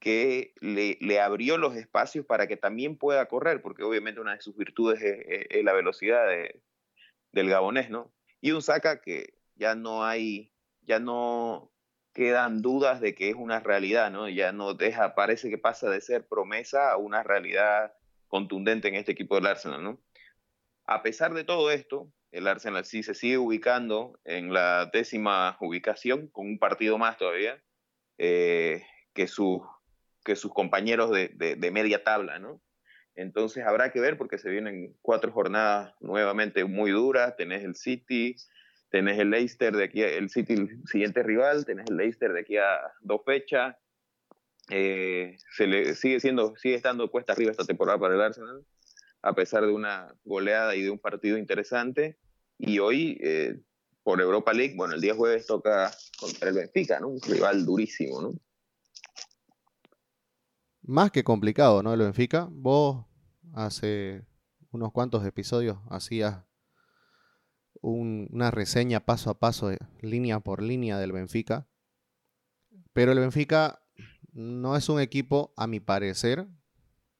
[0.00, 4.56] que le, abrió los espacios para que también pueda correr, porque obviamente una de sus
[4.56, 6.62] virtudes es, la velocidad de,
[7.32, 8.12] del gabonés, ¿no?
[8.40, 11.70] Y un saca que ya no hay, ya no,
[12.14, 14.28] quedan dudas de que es una realidad, ¿no?
[14.28, 17.94] Ya no deja, parece que pasa de ser promesa a una realidad
[18.26, 20.00] contundente en este equipo del Arsenal, ¿no?
[20.86, 26.28] A pesar de todo esto, el Arsenal sí se sigue ubicando en la décima ubicación,
[26.28, 27.62] con un partido más todavía,
[28.18, 28.84] eh,
[29.14, 29.64] que, su,
[30.24, 32.60] que sus compañeros de, de, media tabla, ¿no?
[33.14, 38.36] Entonces habrá que ver porque se vienen cuatro jornadas nuevamente muy duras, tenés el City,
[38.90, 42.56] tenés el Leicester de aquí, el City, el siguiente rival, tenés el Leicester de aquí
[42.56, 43.76] a dos fechas.
[44.70, 48.64] Eh, se le sigue siendo, sigue estando cuesta arriba esta temporada para el Arsenal,
[49.22, 52.18] a pesar de una goleada y de un partido interesante.
[52.58, 53.58] Y hoy, eh,
[54.02, 57.08] por Europa League, bueno, el día jueves toca contra el Benfica, ¿no?
[57.08, 58.34] Un rival durísimo, ¿no?
[60.90, 61.94] Más que complicado, ¿no?
[61.94, 62.48] El Benfica.
[62.50, 63.06] Vos
[63.52, 64.26] hace
[64.72, 66.42] unos cuantos episodios hacías
[67.80, 71.68] una reseña paso a paso, línea por línea del Benfica.
[72.92, 73.84] Pero el Benfica
[74.32, 76.48] no es un equipo, a mi parecer,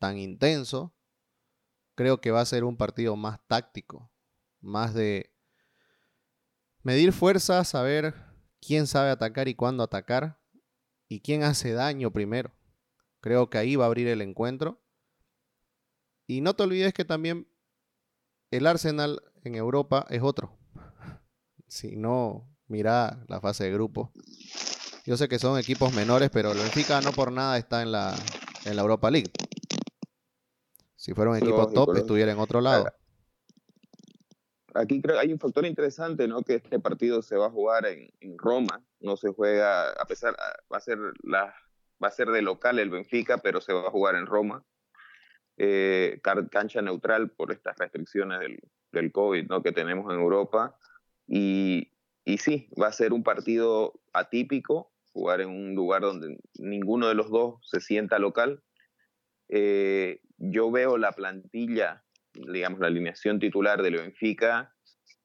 [0.00, 0.92] tan intenso.
[1.94, 4.10] Creo que va a ser un partido más táctico,
[4.60, 5.32] más de
[6.82, 8.16] medir fuerzas, saber
[8.60, 10.40] quién sabe atacar y cuándo atacar
[11.06, 12.52] y quién hace daño primero.
[13.20, 14.80] Creo que ahí va a abrir el encuentro.
[16.26, 17.46] Y no te olvides que también
[18.50, 20.56] el Arsenal en Europa es otro.
[21.68, 24.10] Si no, mira la fase de grupo.
[25.06, 28.12] Yo sé que son equipos menores, pero el Benfica no por nada está en la,
[28.64, 29.30] en la Europa League.
[30.96, 32.86] Si fuera un equipo top, estuviera en otro lado.
[34.74, 36.42] Aquí creo que hay un factor interesante, ¿no?
[36.42, 40.34] Que este partido se va a jugar en, en Roma, no se juega, a pesar,
[40.72, 41.54] va a ser la,
[42.02, 44.64] va a ser de local el Benfica, pero se va a jugar en Roma.
[45.56, 48.60] Eh, cancha neutral por estas restricciones del,
[48.92, 49.62] del COVID ¿no?
[49.62, 50.76] que tenemos en Europa.
[51.26, 51.92] Y,
[52.24, 57.14] y sí, va a ser un partido atípico, jugar en un lugar donde ninguno de
[57.14, 58.62] los dos se sienta local.
[59.48, 64.74] Eh, yo veo la plantilla, digamos, la alineación titular del Benfica.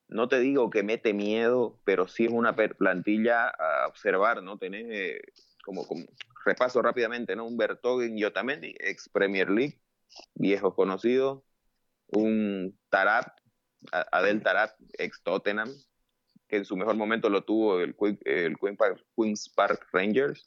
[0.08, 4.58] No te digo que mete miedo, pero sí es una plantilla a observar, ¿no?
[4.58, 5.22] Tenés, eh,
[5.66, 6.06] como, como,
[6.46, 7.46] repaso rápidamente, ¿no?
[7.46, 9.82] Un Bertogen y Otamendi, ex Premier League,
[10.36, 11.44] viejos conocidos.
[12.08, 13.36] Un Tarap,
[13.92, 15.70] Adel Tarap, ex Tottenham,
[16.48, 18.56] que en su mejor momento lo tuvo el, el
[19.16, 20.46] Queens Park Rangers.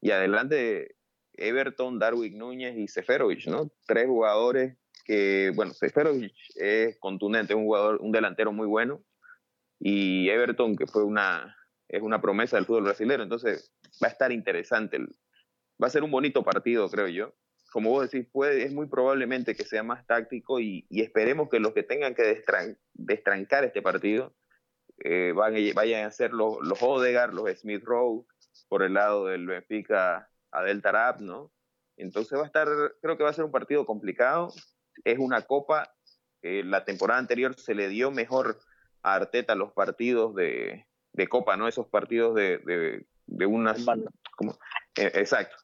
[0.00, 0.96] Y adelante
[1.34, 3.70] Everton, Darwin Núñez y Seferovic, ¿no?
[3.86, 9.02] Tres jugadores que, bueno, Seferovic es contundente, es un jugador, un delantero muy bueno.
[9.78, 11.54] Y Everton, que fue una,
[11.88, 14.98] es una promesa del fútbol brasileño, entonces va a estar interesante.
[15.82, 17.34] Va a ser un bonito partido, creo yo.
[17.72, 21.72] Como vos decís, puede, es muy probablemente que sea más táctico y, esperemos que los
[21.72, 22.42] que tengan que
[22.94, 24.34] destrancar este partido
[24.98, 28.24] eh, vayan a ser los, los Odegaard, los Smith Rowe,
[28.68, 31.52] por el lado del Benfica Adel Tarab, ¿no?
[31.96, 32.68] Entonces va a estar,
[33.02, 34.52] creo que va a ser un partido complicado.
[35.04, 35.92] Es una copa.
[36.42, 38.58] la temporada anterior se le dio mejor
[39.02, 41.66] a Arteta los partidos de, de copa, ¿no?
[41.66, 43.84] Esos partidos de, de unas...
[44.36, 44.52] Como,
[44.96, 45.56] eh, exacto.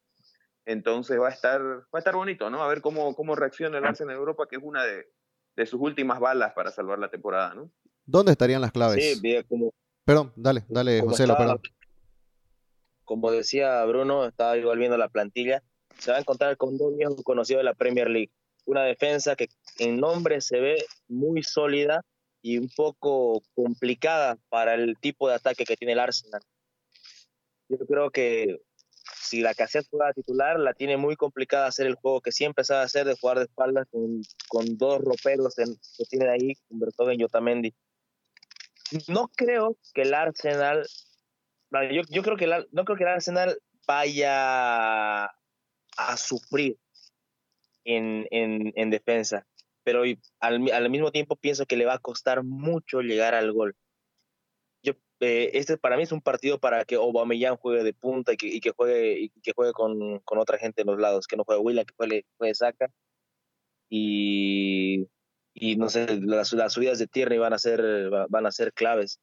[0.65, 2.63] Entonces va a estar, va a estar bonito, ¿no?
[2.63, 5.07] A ver cómo, cómo reacciona el Arsenal en Europa, que es una de,
[5.57, 7.71] de, sus últimas balas para salvar la temporada, ¿no?
[8.05, 9.15] ¿Dónde estarían las claves?
[9.15, 9.73] Sí, bien, como,
[10.05, 11.61] Perdón, dale, dale, José, perdón
[13.05, 15.63] como decía Bruno, estaba igual viendo la plantilla,
[15.99, 18.33] se va a encontrar con dos viejos conocidos de la Premier League.
[18.65, 19.49] Una defensa que
[19.79, 22.03] en nombre se ve muy sólida
[22.41, 26.41] y un poco complicada para el tipo de ataque que tiene el Arsenal.
[27.79, 28.61] Yo creo que
[29.21, 32.83] si la Casillas juega titular, la tiene muy complicada hacer el juego que siempre sabe
[32.83, 37.25] hacer de jugar de espaldas con, con dos roperos que tiene ahí, con Bertoghen y
[37.25, 37.75] Otamendi.
[39.09, 40.87] No creo que el Arsenal
[41.91, 46.77] yo, yo creo que no creo que el Arsenal vaya a sufrir
[47.85, 49.47] en, en, en defensa,
[49.83, 50.03] pero
[50.41, 53.75] al, al, mismo tiempo pienso que le va a costar mucho llegar al gol.
[55.25, 58.71] Eh, este para mí es un partido para que Aubameyang juegue de punta y que,
[58.73, 61.85] juegue, y que juegue con, con, otra gente en los lados, que no juegue Willa,
[61.85, 62.89] que juegue, juegue Saka.
[63.89, 65.07] Y,
[65.55, 69.21] y no sé, las, las subidas de Tierney van a ser, van a ser claves.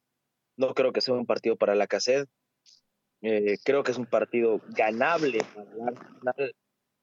[0.56, 2.30] No creo que sea un partido para la cassette.
[3.20, 5.40] Eh, creo que es un partido ganable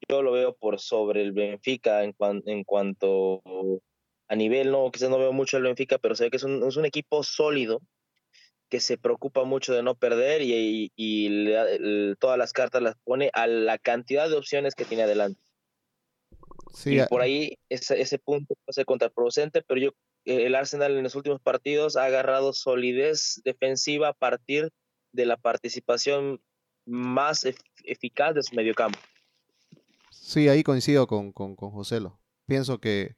[0.10, 2.16] Yo lo veo por sobre el Benfica en,
[2.48, 3.44] en cuanto
[4.28, 6.78] a nivel, no, quizás no veo mucho el Benfica, pero sé que es un, es
[6.78, 7.80] un equipo sólido
[8.70, 13.48] que se preocupa mucho de no perder y, y, todas las cartas las pone a
[13.48, 15.40] la cantidad de opciones que tiene adelante.
[16.74, 19.92] Sí, y por ahí ese, ese punto puede ser contraproducente, pero yo
[20.26, 24.70] el Arsenal en los últimos partidos ha agarrado solidez defensiva a partir
[25.14, 26.42] de la participación
[26.86, 27.46] más
[27.84, 29.00] eficaz de su mediocampo.
[30.12, 32.20] Sí, ahí coincido con, con, con Joselo.
[32.46, 33.16] Pienso que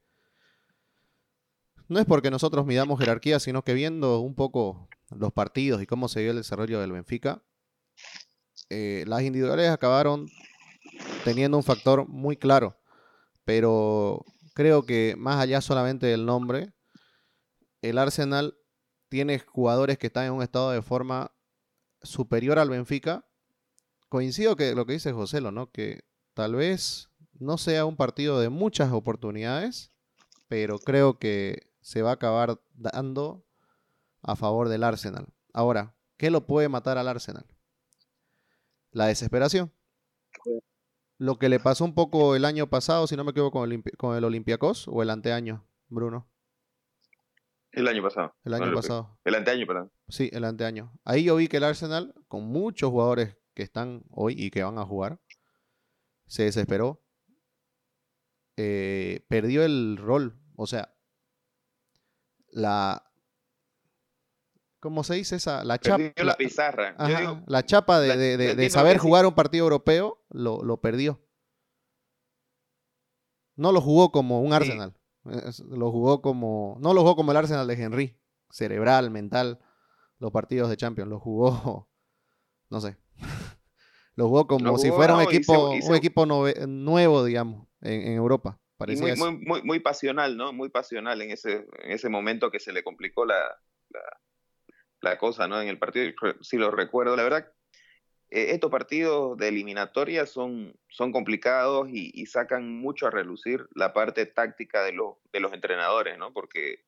[1.89, 6.07] no es porque nosotros midamos jerarquía, sino que viendo un poco los partidos y cómo
[6.07, 7.43] se dio el desarrollo del Benfica,
[8.69, 10.27] eh, las individuales acabaron
[11.23, 12.79] teniendo un factor muy claro,
[13.43, 14.23] pero
[14.53, 16.73] creo que más allá solamente del nombre,
[17.81, 18.55] el Arsenal
[19.09, 21.31] tiene jugadores que están en un estado de forma
[22.03, 23.25] superior al Benfica.
[24.09, 25.71] Coincido que lo que dice José, ¿no?
[25.71, 26.03] Que
[26.35, 29.91] tal vez no sea un partido de muchas oportunidades,
[30.47, 33.45] pero creo que se va a acabar dando
[34.21, 35.27] a favor del Arsenal.
[35.53, 37.45] Ahora, ¿qué lo puede matar al Arsenal?
[38.91, 39.73] La desesperación.
[41.17, 43.83] Lo que le pasó un poco el año pasado, si no me equivoco, con el,
[43.97, 46.29] con el Olympiacos o el anteaño, Bruno.
[47.71, 48.35] El año pasado.
[48.43, 49.19] El año pasado.
[49.23, 49.91] El anteaño, perdón.
[50.07, 50.93] Sí, el anteaño.
[51.03, 54.77] Ahí yo vi que el Arsenal, con muchos jugadores que están hoy y que van
[54.77, 55.19] a jugar,
[56.25, 57.03] se desesperó.
[58.57, 60.39] Eh, perdió el rol.
[60.55, 60.95] O sea,
[62.51, 63.05] la.
[64.79, 65.63] ¿Cómo se dice esa?
[65.65, 66.03] La chapa.
[66.15, 66.95] la pizarra.
[67.47, 71.21] la chapa de, saber jugar un partido europeo lo, lo, perdió.
[73.55, 74.95] No lo jugó como un Arsenal.
[75.23, 76.77] Lo jugó como.
[76.79, 78.19] No lo jugó como el Arsenal de Henry.
[78.49, 79.59] Cerebral, mental.
[80.17, 81.09] Los partidos de Champions.
[81.09, 81.87] Lo jugó.
[82.71, 82.97] No sé.
[84.15, 88.59] lo jugó como si fuera un equipo, un equipo nuevo, digamos, en, Europa.
[88.79, 90.53] Muy, muy, muy, pasional, ¿no?
[90.53, 94.01] Muy pasional en ese, en ese momento que se le complicó la, la,
[95.01, 95.61] la cosa, ¿no?
[95.61, 97.51] En el partido, si lo recuerdo, la verdad,
[98.31, 104.25] eh, estos partidos de eliminatoria son, son complicados y, sacan mucho a relucir la parte
[104.27, 106.31] táctica de, los de los entrenadores, ¿no?
[106.31, 106.85] Porque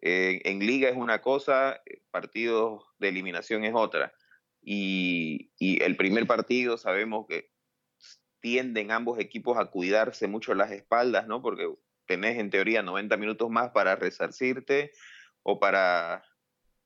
[0.00, 4.12] eh, en liga es una cosa, eh, partidos de eliminación es otra.
[4.62, 7.50] Y, y, el primer partido sabemos que
[8.40, 11.42] tienden ambos equipos a cuidarse mucho las espaldas, ¿no?
[11.42, 11.68] Porque
[12.06, 14.92] tenés en teoría 90 minutos más para resarcirte
[15.42, 16.24] o para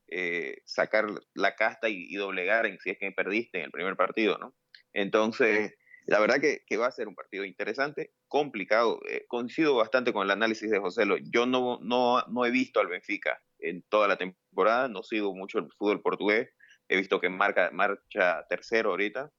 [0.09, 4.39] eh, sacar la casta y, doblegar en si es que perdiste en el primer partido,
[4.39, 4.55] ¿no?
[4.93, 5.75] Entonces,
[6.07, 9.01] la verdad que, va a ser un partido interesante, complicado.
[9.09, 11.17] Eh, coincido bastante con el análisis de José Lo.
[11.17, 14.89] Yo no, no, no he visto al Benfica en toda la temporada.
[14.89, 16.51] No sigo mucho el fútbol portugués.
[16.89, 19.33] He visto que marca, marcha tercero ahorita,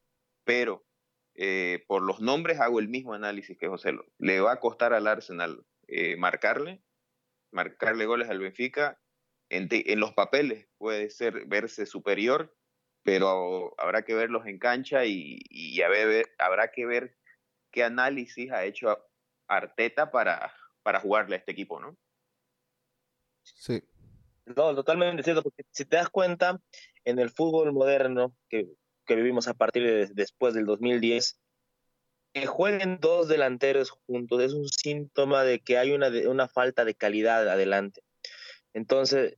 [0.44, 0.84] pero
[1.36, 3.94] eh, por los nombres hago el mismo análisis que José.
[4.18, 6.82] Le va a costar al Arsenal eh, marcarle,
[7.52, 9.00] marcarle goles al Benfica.
[9.50, 12.56] En, en, los papeles puede ser verse superior,
[13.04, 17.16] pero habrá que verlos en cancha y, y ver, habrá que ver
[17.72, 18.98] qué análisis ha hecho
[19.48, 21.96] Arteta para, para jugarle a este equipo, ¿no?
[23.44, 23.84] Sí.
[24.46, 26.60] No, totalmente cierto, porque si te das cuenta,
[27.04, 28.68] en el fútbol moderno que,
[29.06, 31.40] que vivimos a partir de después del 2010,
[32.34, 36.96] que jueguen dos delanteros juntos es un síntoma de que hay una, una falta de
[36.96, 38.02] calidad adelante.
[38.74, 39.38] Entonces,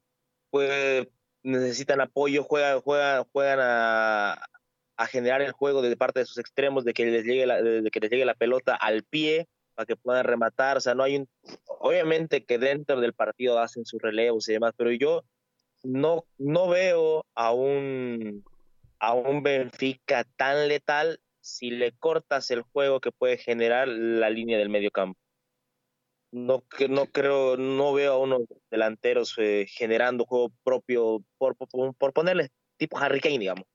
[0.50, 1.08] pues,
[1.44, 4.42] necesitan apoyo, juegan, juegan, juegan a,
[5.10, 8.00] generar el juego de parte de sus extremos, de que les llegue la, de que
[8.00, 10.78] les llegue la pelota al pie para que puedan rematar.
[10.78, 11.30] O sea, no hay un.
[11.80, 15.24] Obviamente que dentro del partido hacen sus relevos y demás, pero yo
[15.84, 18.44] no, no veo a un,
[19.00, 24.58] a un Benfica tan letal si le cortas el juego que puede generar la línea
[24.58, 25.20] del medio campo.
[26.32, 32.14] No, no creo, no veo a unos delanteros eh, generando juego propio por, por, por
[32.14, 33.66] ponerle tipo Harry Kane, digamos.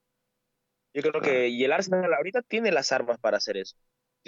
[0.95, 3.77] Yo creo que, y el Arsenal ahorita tiene las armas para hacer eso.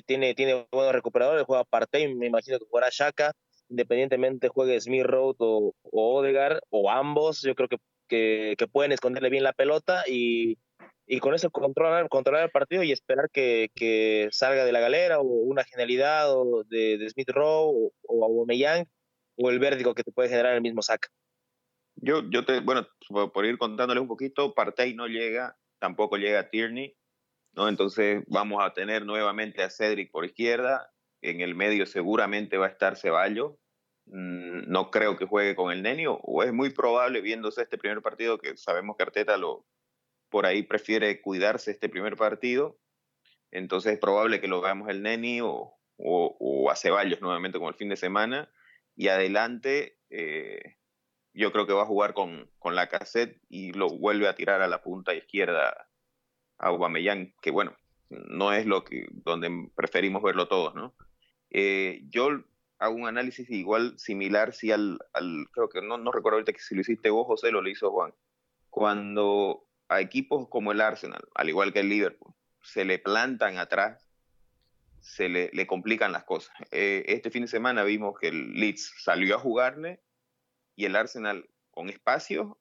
[0.07, 3.33] Tiene, tiene buenos recuperadores, juega Partey, me imagino que jugará Shaka,
[3.69, 7.77] independientemente juegue Smith Road o, o Odegaard, o ambos, yo creo que,
[8.09, 10.59] que, que, pueden esconderle bien la pelota y,
[11.07, 15.21] y con eso controlar, controlar el partido y esperar que, que salga de la galera
[15.21, 18.87] o una genialidad o de, de Smith Rowe o, Aubameyang
[19.37, 21.09] o el vértigo que te puede generar el mismo saca.
[21.97, 22.87] Yo, yo te, bueno,
[23.33, 26.97] por ir contándole un poquito, Partey no llega tampoco llega Tierney,
[27.53, 27.69] ¿no?
[27.69, 30.91] Entonces vamos a tener nuevamente a Cedric por izquierda,
[31.21, 33.53] en el medio seguramente va a estar Ceballos,
[34.07, 38.01] mm, no creo que juegue con el Nenio, o es muy probable viéndose este primer
[38.01, 39.67] partido que sabemos que Arteta lo,
[40.35, 42.77] por ahí prefiere cuidarse este primer partido,
[43.53, 47.77] entonces es probable que lo veamos el Neni o, o, a Ceballos nuevamente con el
[47.77, 48.51] fin de semana,
[48.97, 50.75] y adelante eh,
[51.35, 54.61] yo creo que va a jugar con, con la cassette y lo vuelve a tirar
[54.61, 55.87] a la punta izquierda
[56.59, 57.77] a Aubameyang, que bueno,
[58.09, 60.97] no es lo que donde preferimos verlo todos, ¿no?
[61.51, 62.43] Eh, yo
[62.81, 66.59] hago un análisis igual similar si al, al creo que no, no recuerdo ahorita que
[66.59, 68.13] si lo hiciste vos, José, lo hizo Juan.
[68.69, 74.09] Cuando a equipos como el Arsenal, al igual que el Liverpool, se le plantan atrás,
[75.01, 76.55] se le, le complican las cosas.
[76.71, 80.03] Eh, este fin de semana vimos que el Leeds salió a jugarle
[80.77, 82.59] y el Arsenal con espacio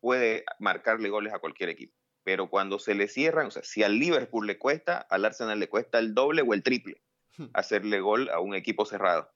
[0.00, 1.94] puede marcarle goles a cualquier equipo.
[2.24, 5.68] Pero cuando se le cierran, o sea, si al Liverpool le cuesta, al Arsenal le
[5.68, 7.02] cuesta el doble o el triple
[7.36, 7.46] hmm.
[7.54, 9.32] hacerle gol a un equipo cerrado.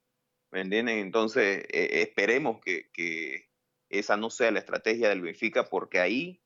[0.52, 0.98] ¿Me entienden?
[0.98, 3.50] Entonces, eh, esperemos que, que,
[3.88, 6.42] esa no sea la estrategia del Benfica, porque ahí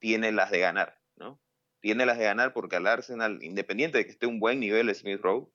[0.00, 1.40] tiene las de ganar, ¿no?
[1.80, 5.20] Tiene las de ganar porque al Arsenal, independiente de que esté un buen nivel Smith
[5.20, 5.50] Rowe,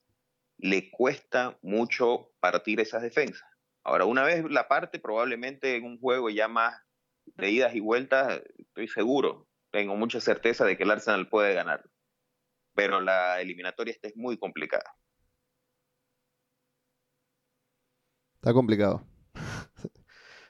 [0.58, 3.48] le cuesta mucho partir esas defensas.
[3.84, 6.82] Ahora, una vez la parte, probablemente en un juego ya más
[7.26, 11.84] de idas y vueltas, estoy seguro, tengo mucha certeza de que el Arsenal puede ganar.
[12.74, 14.96] Pero la eliminatoria esta es muy complicada.
[18.36, 19.06] Está complicado.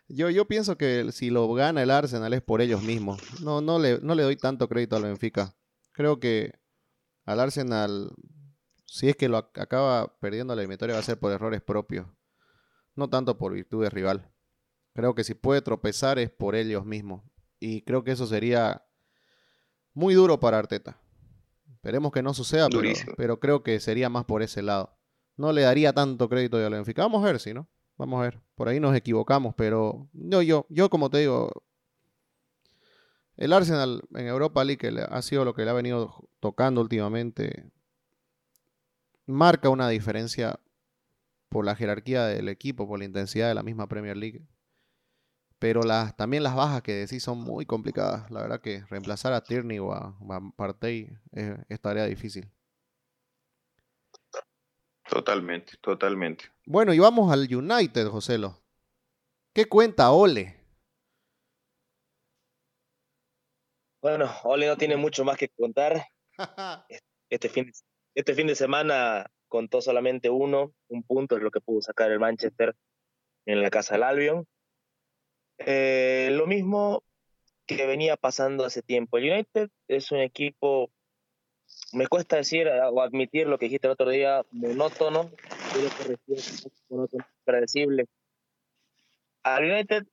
[0.07, 3.21] Yo, yo pienso que si lo gana el Arsenal es por ellos mismos.
[3.41, 5.55] No, no, le, no le doy tanto crédito al Benfica.
[5.91, 6.53] Creo que
[7.25, 8.11] al Arsenal,
[8.85, 12.05] si es que lo acaba perdiendo la eliminatoria, va a ser por errores propios
[12.95, 14.31] no tanto por virtud de rival.
[14.93, 17.23] Creo que si puede tropezar es por ellos mismos.
[17.59, 18.85] Y creo que eso sería
[19.93, 20.99] muy duro para Arteta.
[21.73, 22.67] Esperemos que no suceda,
[23.17, 24.97] pero, creo que sería más por ese lado.
[25.37, 27.03] No le daría tanto crédito a Benfica.
[27.03, 27.69] Vamos a ver si, ¿no?
[27.97, 28.41] Vamos a ver.
[28.55, 31.51] Por ahí nos equivocamos, pero yo, yo, yo como te digo,
[33.38, 37.69] el Arsenal en Europa League ha sido lo que le ha venido tocando últimamente.
[39.25, 40.60] Marca una diferencia
[41.49, 44.45] por la jerarquía del equipo, por la intensidad de la misma Premier League.
[45.60, 48.29] Pero las, también las bajas que decís son muy complicadas.
[48.29, 50.15] La verdad que reemplazar a Tierney o a,
[50.56, 52.50] Partey es, tarea difícil.
[55.10, 56.45] Totalmente, totalmente.
[56.65, 58.62] Bueno, y vamos al United, Joselo.
[59.53, 60.56] ¿Qué cuenta Ole?
[64.01, 66.08] Bueno, Ole no tiene mucho más que contar.
[67.29, 67.71] este, fin,
[68.13, 72.19] este fin de semana contó solamente uno, un punto es lo que pudo sacar el
[72.19, 72.75] Manchester
[73.45, 74.47] en la casa del Albion.
[75.60, 77.03] Eh, lo mismo
[77.65, 79.17] que venía pasando hace tiempo.
[79.17, 80.91] El United es un equipo,
[81.93, 85.31] me cuesta decir o admitir lo que dijiste el otro día, monótono,
[87.45, 88.05] predecible.
[89.43, 90.03] Al United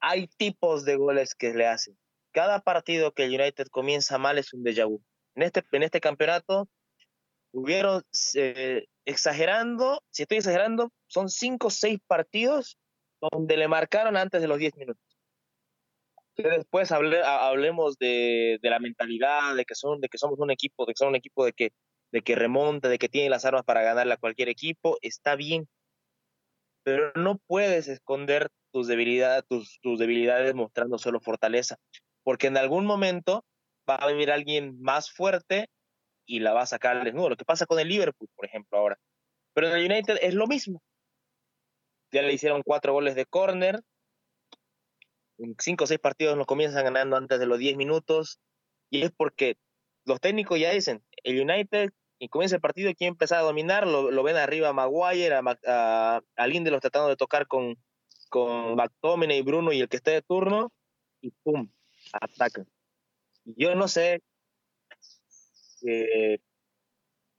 [0.00, 1.98] hay tipos de goles que le hacen.
[2.32, 5.02] Cada partido que el United comienza mal es un déjà vu.
[5.34, 6.68] En este, en este campeonato
[7.52, 8.02] hubieron,
[8.34, 12.78] eh, exagerando, si estoy exagerando, son cinco o seis partidos
[13.20, 15.03] donde le marcaron antes de los 10 minutos.
[16.42, 20.98] Después hablemos de, la mentalidad, de que, son, de que somos un equipo, de que
[20.98, 21.72] son un equipo de que,
[22.12, 25.68] de que remonta, de que tiene las armas para ganarle a cualquier equipo, está bien.
[26.82, 31.76] Pero no puedes esconder tus debilidades, tus, tus debilidades mostrando solo fortaleza,
[32.22, 33.44] porque en algún momento
[33.88, 35.68] va a venir alguien más fuerte
[36.26, 37.30] y la va a sacar al desnudo.
[37.30, 38.98] Lo que pasa con el Liverpool, por ejemplo, ahora.
[39.52, 40.82] Pero en el United es lo mismo.
[42.12, 43.80] Ya le hicieron cuatro goles de córner.
[45.58, 48.40] Cinco o seis partidos nos comienzan ganando antes de los diez minutos.
[48.90, 49.56] Y es porque
[50.04, 53.86] los técnicos ya dicen, el United, y comienza el partido y quiere empezar a dominar,
[53.86, 57.76] lo, ven arriba a Maguire, a, a, a Lindelof tratando de tocar con,
[58.28, 60.72] con McTominay y Bruno y el que esté de turno,
[61.20, 61.68] y ¡pum!
[62.12, 62.66] Atacan.
[63.44, 64.22] Yo no sé
[65.86, 66.38] eh,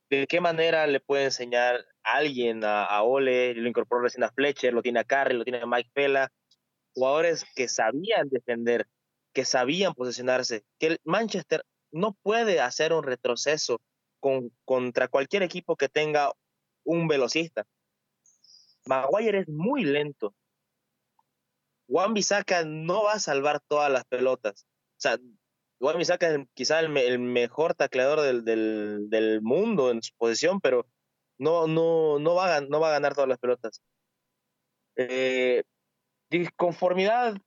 [0.10, 4.82] de qué manera le puede enseñar alguien a, Ole, lo incorporó recién a Fletcher, lo
[4.82, 6.32] tiene a Carry, lo tiene a Mike Pella,
[6.96, 8.88] jugadores que sabían defender,
[9.34, 13.80] que sabían posicionarse, que el Manchester no puede hacer un retroceso
[14.20, 16.32] con, contra cualquier equipo que tenga
[16.84, 17.68] un velocista.
[18.86, 20.34] Maguire es muy lento.
[21.88, 24.66] Juan Bisaca no va a salvar todas las pelotas.
[24.98, 25.20] O sea,
[25.80, 30.88] Igual Misaka es quizá el, mejor tacleador del, mundo en su posición, pero
[31.38, 33.82] no, no, no, va, a, no va a ganar todas las pelotas.
[34.96, 35.64] Eh,
[36.40, 37.38] disconformidad,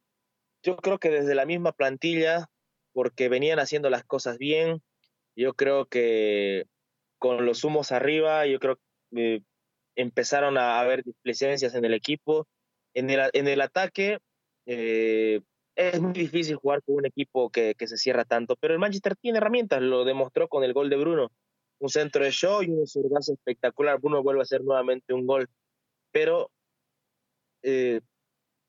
[0.63, 2.47] yo creo que desde la misma plantilla,
[2.93, 4.83] porque venían haciendo las cosas bien,
[5.37, 6.67] yo creo que
[7.19, 9.43] con los humos arriba, yo creo que eh,
[9.97, 12.47] empezaron a haber displicencias en el equipo.
[12.95, 14.19] En el, ataque,
[14.67, 15.41] eh,
[15.77, 19.39] es muy difícil jugar con un equipo que, se cierra tanto, pero el Manchester tiene
[19.39, 21.31] herramientas, lo demostró con el gol de Bruno.
[21.81, 24.01] Un centro de show y un zurdazo espectacular.
[24.01, 25.49] Bruno vuelve a hacer nuevamente un gol.
[26.11, 26.51] Pero
[27.63, 28.01] eh,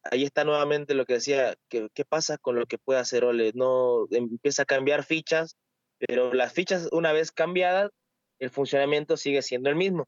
[0.04, 3.52] ahí está nuevamente lo que decía, ¿qué, ¿qué pasa con lo que puede hacer Ole?
[3.54, 5.58] No, empieza a cambiar fichas,
[5.98, 7.92] pero las fichas una vez cambiadas,
[8.40, 10.08] el funcionamiento sigue siendo el mismo.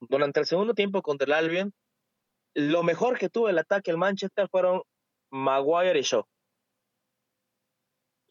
[0.00, 1.72] Durante el segundo tiempo contra el Albion,
[2.54, 4.82] lo mejor que tuvo el ataque el Manchester fueron
[5.30, 6.24] Maguire y Shaw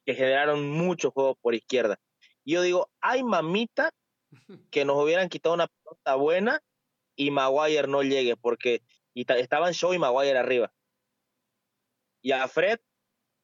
[0.05, 1.99] que generaron mucho juego por izquierda.
[2.43, 3.91] Y yo digo, hay mamita
[4.71, 6.61] que nos hubieran quitado una pelota buena
[7.15, 8.81] y Maguire no llegue, porque
[9.15, 10.73] estaban Shaw y Maguire arriba.
[12.23, 12.79] Y a Fred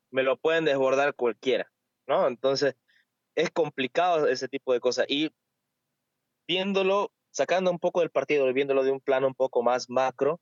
[0.09, 1.71] me lo pueden desbordar cualquiera,
[2.07, 2.27] ¿no?
[2.27, 2.75] Entonces,
[3.35, 5.05] es complicado ese tipo de cosas.
[5.07, 5.31] Y
[6.47, 10.41] viéndolo, sacando un poco del partido, viéndolo de un plano un poco más macro,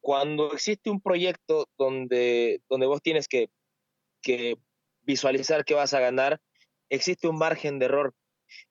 [0.00, 3.48] cuando existe un proyecto donde, donde vos tienes que
[4.24, 4.58] que
[5.02, 6.40] visualizar que vas a ganar,
[6.88, 8.14] existe un margen de error.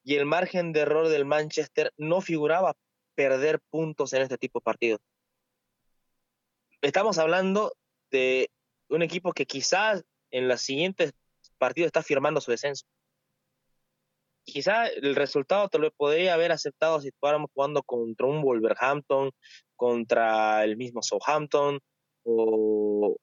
[0.03, 2.75] Y el margen de error del Manchester no figuraba
[3.15, 4.99] perder puntos en este tipo de partidos.
[6.81, 7.73] Estamos hablando
[8.13, 8.49] de
[8.89, 11.13] un equipo que quizás en los siguientes
[11.57, 12.85] partidos está firmando su descenso.
[14.45, 19.31] Quizás el resultado te lo podría haber aceptado si estuviéramos jugando contra un Wolverhampton,
[19.75, 21.79] contra el mismo Southampton
[22.23, 23.15] o,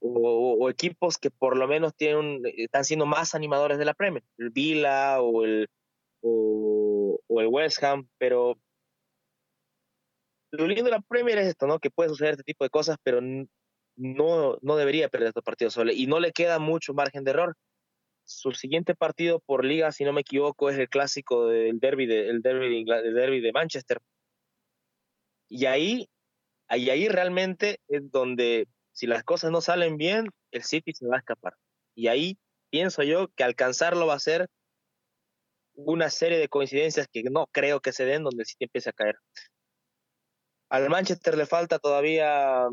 [0.00, 4.50] o, equipos que por lo menos tienen están siendo más animadores de la Premier, el
[4.50, 5.68] Vila o el,
[6.22, 8.56] o, el West Ham, pero
[10.52, 11.78] lo lindo de la Premier es esto, ¿no?
[11.78, 13.20] Que puede suceder este tipo de cosas, pero
[13.96, 17.56] no, no debería perder estos partidos solo y no le queda mucho margen de error.
[18.24, 22.28] Su siguiente partido por liga, si no me equivoco, es el clásico del derby de,
[22.28, 23.98] el derby de, de Manchester.
[25.48, 26.08] Y ahí,
[26.68, 31.16] ahí, ahí realmente es donde si las cosas no salen bien, el City se va
[31.16, 31.54] a escapar.
[31.94, 32.38] Y ahí
[32.70, 34.48] pienso yo que alcanzarlo va a ser
[35.74, 38.92] una serie de coincidencias que no creo que se den donde el City empiece a
[38.92, 39.16] caer.
[40.68, 42.66] Al Manchester le falta todavía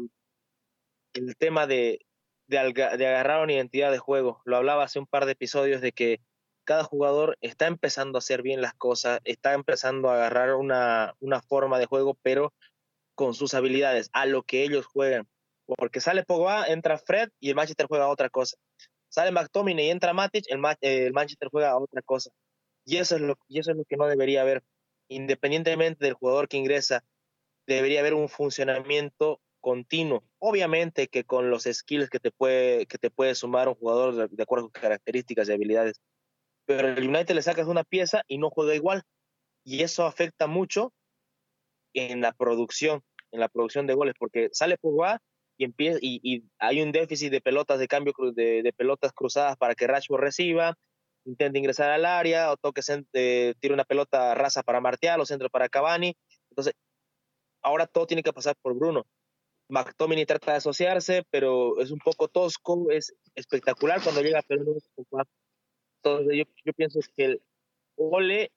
[1.14, 2.06] el tema de,
[2.48, 4.42] de, agarrar una identidad de juego.
[4.46, 6.22] Lo hablaba hace un par de episodios de que
[6.66, 11.42] cada jugador está empezando a hacer bien las cosas, está empezando a agarrar una, una
[11.42, 12.54] forma de juego, pero
[13.16, 15.28] con sus habilidades, a lo que ellos juegan
[15.78, 18.58] porque sale Pogba, entra Fred y el Manchester juega a otra cosa.
[19.10, 22.32] Sale McTominay y entra Matic, el, el Manchester juega a otra cosa.
[22.86, 24.64] Y eso, es lo, y eso es lo que no debería haber.
[25.10, 27.04] Independientemente del jugador que ingresa,
[27.68, 30.24] debería haber un funcionamiento continuo.
[30.40, 34.44] Obviamente que con los skills que te puede, que te puede sumar un jugador de,
[34.44, 36.02] acuerdo con características y habilidades.
[36.66, 39.04] Pero el United le sacas una pieza y no juega igual.
[39.64, 40.94] Y eso afecta mucho
[41.94, 43.02] en la producción,
[43.32, 45.22] en la producción de goles, porque sale Pogba
[45.58, 49.88] y, empieza, y, hay un déficit de pelotas de cambio de, pelotas cruzadas para que
[49.88, 50.78] Rashford reciba,
[51.26, 52.82] intenta ingresar al área o toque,
[53.14, 56.16] eh, tira una pelota rasa para Martial o centro para Cavani.
[56.50, 56.74] Entonces,
[57.62, 59.06] ahora todo tiene que pasar por Bruno.
[59.70, 64.74] McTominay trata de asociarse, pero es un poco tosco, es espectacular cuando llega, pero no
[66.04, 67.42] Entonces yo, yo pienso que el
[67.96, 68.52] Ole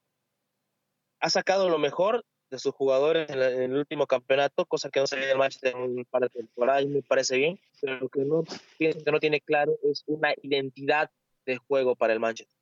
[1.21, 5.17] ha sacado lo mejor de sus jugadores en, el último campeonato, cosa que no se
[5.17, 8.09] ve en el Manchester en un par de temporadas y me parece bien, pero lo
[8.09, 8.45] que no,
[8.79, 11.11] que no tiene claro es una identidad
[11.47, 12.57] de juego para el Manchester.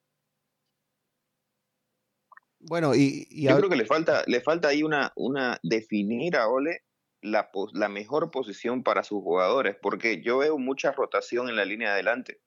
[2.60, 6.82] Bueno, y, yo creo que le falta, le falta ahí una, una definir a Ole
[7.22, 11.88] la, la mejor posición para sus jugadores, porque yo veo mucha rotación en la línea
[11.88, 12.40] de adelante.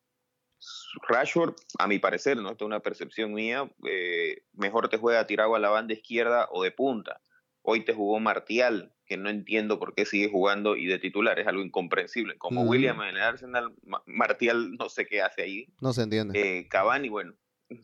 [1.08, 5.60] Rashford, a mi parecer, no es una percepción mía, eh, mejor te juega tirado a
[5.60, 7.22] la banda izquierda o de punta.
[7.62, 11.48] Hoy te jugó Martial, que no entiendo por qué sigue jugando y de titular, es
[11.48, 12.38] algo incomprensible.
[12.38, 13.74] Como William en el Arsenal,
[14.06, 15.68] Martial no sé qué hace ahí.
[15.82, 16.40] No se entiende.
[16.40, 17.34] Eh, Cavani, bueno,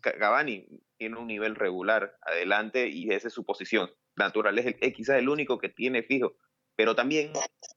[0.01, 0.65] Cavani
[0.97, 4.59] tiene un nivel regular adelante y esa es su posición natural.
[4.59, 6.35] Es, quizás el único que tiene fijo,
[6.80, 7.34] pero también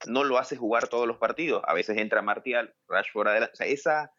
[0.07, 1.61] no lo hace jugar todos los partidos.
[1.67, 3.69] A veces entra Martial, Rashford adelante.
[3.69, 4.13] Esa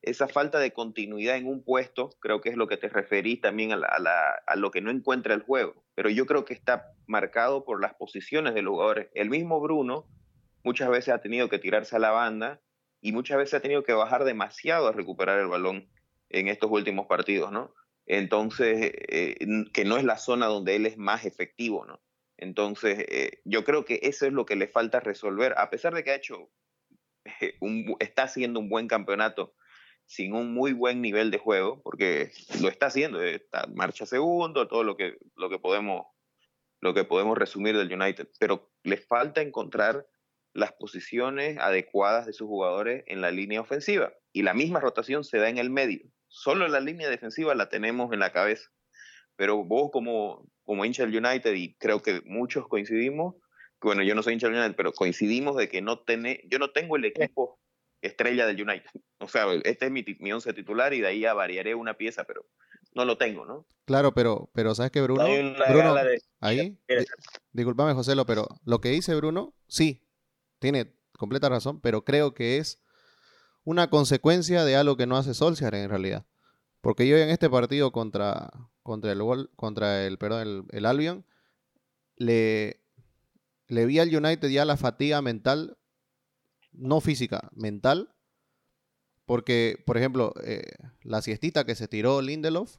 [0.00, 3.72] esa falta de continuidad en un puesto, creo que es lo que te referís también
[3.72, 5.84] a, lo que no encuentra el juego.
[5.96, 9.08] Pero yo creo que está marcado por las posiciones de los jugadores.
[9.12, 10.06] El mismo Bruno
[10.62, 12.60] muchas veces ha tenido que tirarse a la banda
[13.00, 15.90] y muchas veces ha tenido que bajar demasiado a recuperar el balón
[16.28, 17.74] en estos últimos partidos, ¿no?
[18.06, 19.36] Entonces, eh,
[19.72, 22.00] que no es la zona donde él es más efectivo, ¿no?
[22.38, 26.04] Entonces, eh, yo creo que eso es lo que le falta resolver, a pesar de
[26.04, 26.50] que ha hecho,
[27.60, 29.54] un, está haciendo un buen campeonato
[30.06, 32.30] sin un muy buen nivel de juego, porque
[32.62, 36.06] lo está haciendo, está marcha segundo, todo lo que, lo que podemos
[36.80, 40.06] lo que podemos resumir del United, pero le falta encontrar
[40.52, 45.38] las posiciones adecuadas de sus jugadores en la línea ofensiva y la misma rotación se
[45.38, 46.08] da en el medio.
[46.28, 48.70] Solo la línea defensiva la tenemos en la cabeza.
[49.36, 53.36] Pero vos como, como hincha del United, y creo que muchos coincidimos,
[53.80, 56.72] bueno, yo no soy hincha del United, pero coincidimos de que no tiene, yo no
[56.72, 57.58] tengo el equipo
[58.02, 58.90] estrella del United.
[59.18, 62.24] O sea, este es mi, mi once titular y de ahí ya variaré una pieza,
[62.24, 62.44] pero
[62.94, 63.66] no lo tengo, ¿no?
[63.86, 65.24] Claro, pero, pero ¿sabes qué, Bruno?
[65.70, 65.96] Bruno,
[66.40, 66.78] ahí,
[67.52, 70.06] discúlpame, José, pero lo que dice Bruno, sí,
[70.58, 72.84] tiene completa razón, pero creo que es
[73.64, 76.26] una consecuencia de algo que no hace Solskjaer en realidad.
[76.80, 78.50] Porque yo en este partido contra,
[78.82, 79.20] contra el
[79.56, 81.24] contra el, perdón, el, el Albion,
[82.16, 82.80] le,
[83.66, 85.78] le vi al United ya la fatiga mental
[86.72, 88.14] no física, mental.
[89.26, 90.62] Porque, por ejemplo, eh,
[91.02, 92.78] la siestita que se tiró Lindelof,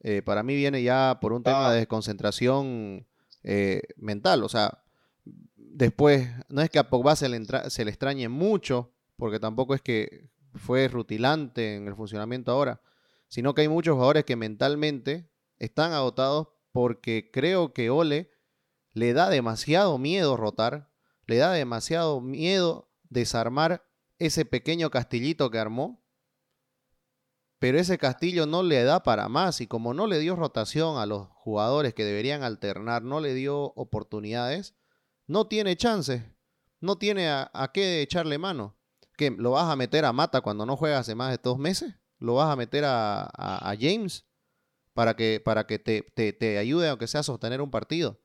[0.00, 3.06] eh, para mí viene ya por un tema de desconcentración
[3.42, 4.42] eh, mental.
[4.42, 4.82] O sea,
[5.54, 9.82] después, no es que a Pogba se le, se le extrañe mucho, porque tampoco es
[9.82, 12.80] que fue rutilante en el funcionamiento ahora,
[13.28, 18.30] sino que hay muchos jugadores que mentalmente están agotados porque creo que Ole
[18.92, 20.90] le da demasiado miedo rotar,
[21.26, 23.86] le da demasiado miedo desarmar
[24.18, 26.06] ese pequeño castillito que armó,
[27.58, 31.06] pero ese castillo no le da para más y como no le dio rotación a
[31.06, 34.74] los jugadores que deberían alternar, no le dio oportunidades,
[35.26, 36.22] no tiene chances,
[36.80, 38.76] no tiene a, qué echarle mano.
[39.16, 39.30] ¿Qué?
[39.30, 41.94] ¿Lo vas a meter a Mata cuando no juega hace más de dos meses?
[42.18, 44.26] ¿Lo vas a meter a, James
[44.94, 48.20] para que, para que te, te, ayude, aunque sea a sostener un partido?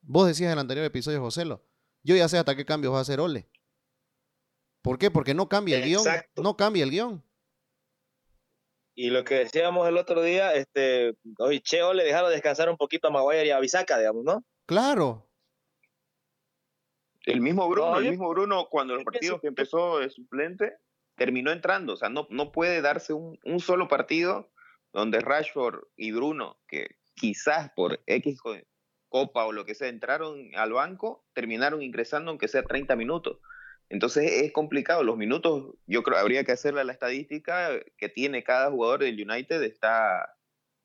[0.00, 1.64] Vos decías en el anterior episodio, Joselo,
[2.02, 3.48] yo ya sé hasta qué cambios va a hacer Ole.
[4.82, 5.10] ¿Por qué?
[5.10, 6.04] Porque no cambia el guion.
[6.36, 7.24] No cambia el guion.
[8.94, 13.08] Y lo que decíamos el otro día, este, hoy Cheo le dejaron descansar un poquito
[13.08, 14.44] a Maguire y a Bisaca, digamos, ¿no?
[14.66, 15.28] Claro.
[17.24, 20.76] El mismo Bruno, el mismo Bruno, cuando los partidos que empezó de suplente,
[21.22, 21.92] terminó entrando.
[21.92, 24.50] O sea, no, no puede darse un, un solo partido
[24.92, 28.40] donde Rashford y Bruno, que quizás por X
[29.08, 33.38] copa o lo que sea, entraron al banco, terminaron ingresando aunque sea 30 minutos.
[33.88, 35.04] Entonces es complicado.
[35.04, 39.62] Los minutos, yo creo, habría que hacerle la estadística que tiene cada jugador del United
[39.62, 40.34] está,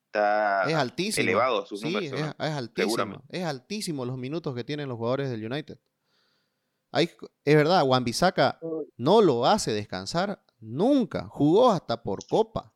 [0.05, 1.23] está es altísimo.
[1.23, 3.23] elevado sus sí, Es, altísimo.
[3.29, 5.79] Es altísimo los minutos que tienen los jugadores del United.
[7.03, 8.59] Es verdad, Juan Bisaca
[8.97, 11.27] no lo hace descansar nunca.
[11.29, 12.73] Jugó hasta por copa.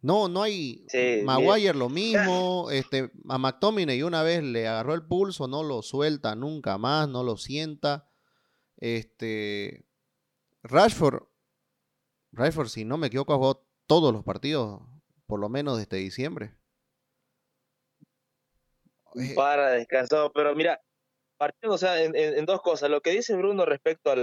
[0.00, 0.86] No, no hay.
[1.24, 2.70] Maguire lo mismo.
[2.70, 7.24] Este, a McTominay una vez le agarró el pulso, no lo suelta nunca más, no
[7.24, 8.08] lo sienta.
[8.76, 9.86] Este.
[10.62, 11.24] Rashford.
[12.32, 14.82] Rashford, si no me equivoco, jugó todos los partidos,
[15.26, 16.54] por lo menos desde diciembre.
[19.14, 20.80] Eh, Para descansado, pero mira,
[21.38, 22.90] partiendo, o sea, en, dos cosas.
[22.90, 24.16] Lo que dice Bruno respecto a,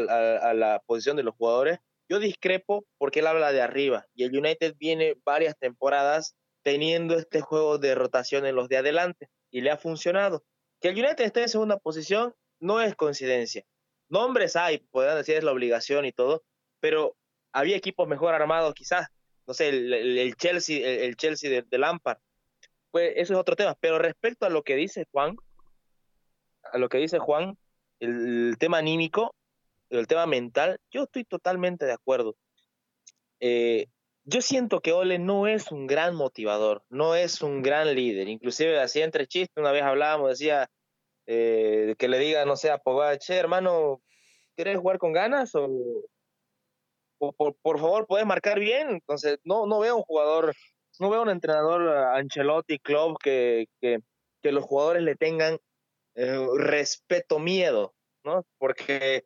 [0.53, 4.75] la posición de los jugadores, yo discrepo porque él habla de arriba y el United
[4.77, 9.77] viene varias temporadas teniendo este juego de rotación en los de adelante y le ha
[9.77, 10.43] funcionado.
[10.81, 13.63] Que el United esté en segunda posición no es coincidencia.
[14.09, 16.43] Nombres hay, podrán decir es la obligación y todo,
[16.79, 17.15] pero
[17.51, 19.07] había equipos mejor armados quizás.
[19.47, 22.17] No sé, el, Chelsea, el, Chelsea de, de Lampard.
[22.91, 23.75] Pues eso es otro tema.
[23.79, 25.35] Pero respecto a lo que dice Juan,
[26.71, 27.57] a lo que dice Juan,
[27.99, 29.35] el, tema anímico,
[29.89, 32.35] el tema mental, yo estoy totalmente de acuerdo.
[33.39, 33.87] Eh,
[34.23, 38.27] yo siento que Ole no es un gran motivador, no es un gran líder.
[38.27, 40.69] Inclusive así entre chistes, una vez hablábamos, decía
[41.27, 44.01] eh, que le diga, no sé, a Pogba, che, hermano,
[44.55, 45.51] ¿quieres jugar con ganas?
[45.53, 45.69] O,
[47.33, 48.89] por, favor, ¿puedes marcar bien?
[48.89, 50.53] Entonces, no, no veo un jugador,
[50.99, 53.99] no veo un entrenador Ancelotti, Club, que, que,
[54.41, 55.59] que los jugadores le tengan
[56.15, 57.93] eh, respeto miedo,
[58.23, 58.45] ¿no?
[58.57, 59.25] Porque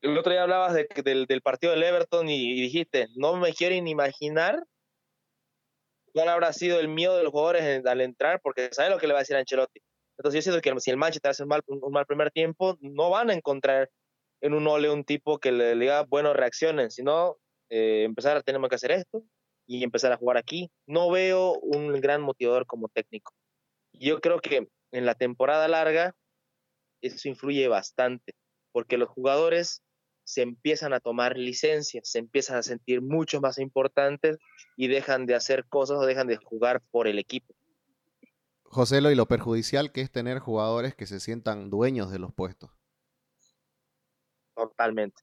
[0.00, 3.90] el otro día hablabas de, del, partido del Everton y, dijiste, no me quiero ni
[3.90, 4.62] imaginar
[6.12, 9.12] cuál habrá sido el miedo de los jugadores al entrar, porque sabe lo que le
[9.12, 9.80] va a decir Ancelotti.
[10.16, 13.10] Entonces yo siento que si el Manchester hace un mal, un mal primer tiempo, no
[13.10, 13.90] van a encontrar
[14.40, 17.38] en un ole un tipo que le, diga, bueno, reaccionen, sino
[17.70, 19.24] eh, empezar tenemos que hacer esto
[19.66, 20.70] y empezar a jugar aquí.
[20.86, 23.32] No veo un gran motivador como técnico.
[23.92, 26.14] Yo creo que en la temporada larga,
[27.02, 28.34] eso influye bastante,
[28.70, 29.82] porque los jugadores
[30.22, 34.38] se empiezan a tomar licencias, se empiezan a sentir mucho más importantes
[34.76, 37.54] y dejan de hacer cosas o dejan de jugar por el equipo.
[38.62, 42.32] José, lo y lo perjudicial que es tener jugadores que se sientan dueños de los
[42.32, 42.70] puestos.
[44.54, 45.22] Totalmente.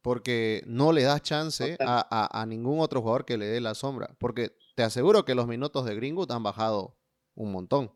[0.00, 4.16] Porque no le das chance a, a, ningún otro jugador que le dé la sombra.
[4.18, 6.96] Porque te aseguro que los minutos de Greenwood han bajado
[7.34, 7.92] un montón.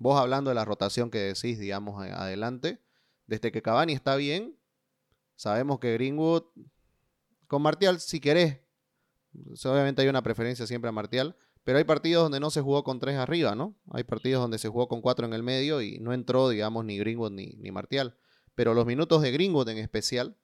[0.00, 2.80] Vos hablando de la rotación que decís, digamos, adelante,
[3.26, 4.58] desde que Cavani está bien,
[5.36, 6.44] sabemos que Greenwood,
[7.46, 8.60] con Martial, si querés,
[9.62, 12.98] obviamente hay una preferencia siempre a Martial, pero hay partidos donde no se jugó con
[12.98, 13.76] tres arriba, ¿no?
[13.92, 16.96] Hay partidos donde se jugó con cuatro en el medio y no entró, digamos, ni
[16.96, 18.16] Greenwood ni, ni Martial.
[18.54, 20.34] Pero los minutos de Greenwood en especial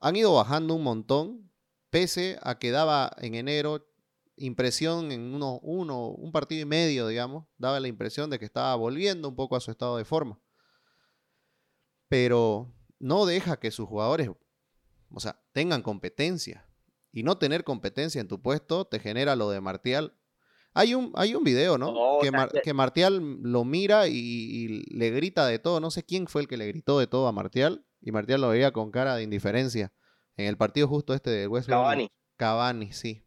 [0.00, 1.50] han ido bajando un montón,
[1.88, 3.88] pese a que daba en enero
[4.36, 8.74] impresión en uno, uno, un partido y medio, digamos, daba la impresión de que estaba
[8.74, 10.40] volviendo un poco a su estado de forma.
[12.08, 14.30] Pero no deja que sus jugadores,
[15.10, 16.68] o sea, tengan competencia.
[17.12, 20.18] Y no tener competencia en tu puesto te genera lo de Martial.
[20.72, 22.18] Hay un, hay un video, ¿no?
[22.20, 25.78] que, Martial lo mira y, le grita de todo.
[25.78, 27.86] No sé quién fue el que le gritó de todo a Martial.
[28.00, 29.92] Y Martial lo veía con cara de indiferencia.
[30.36, 32.10] En el partido justo este de West Cavani.
[32.36, 33.23] Cavani, sí.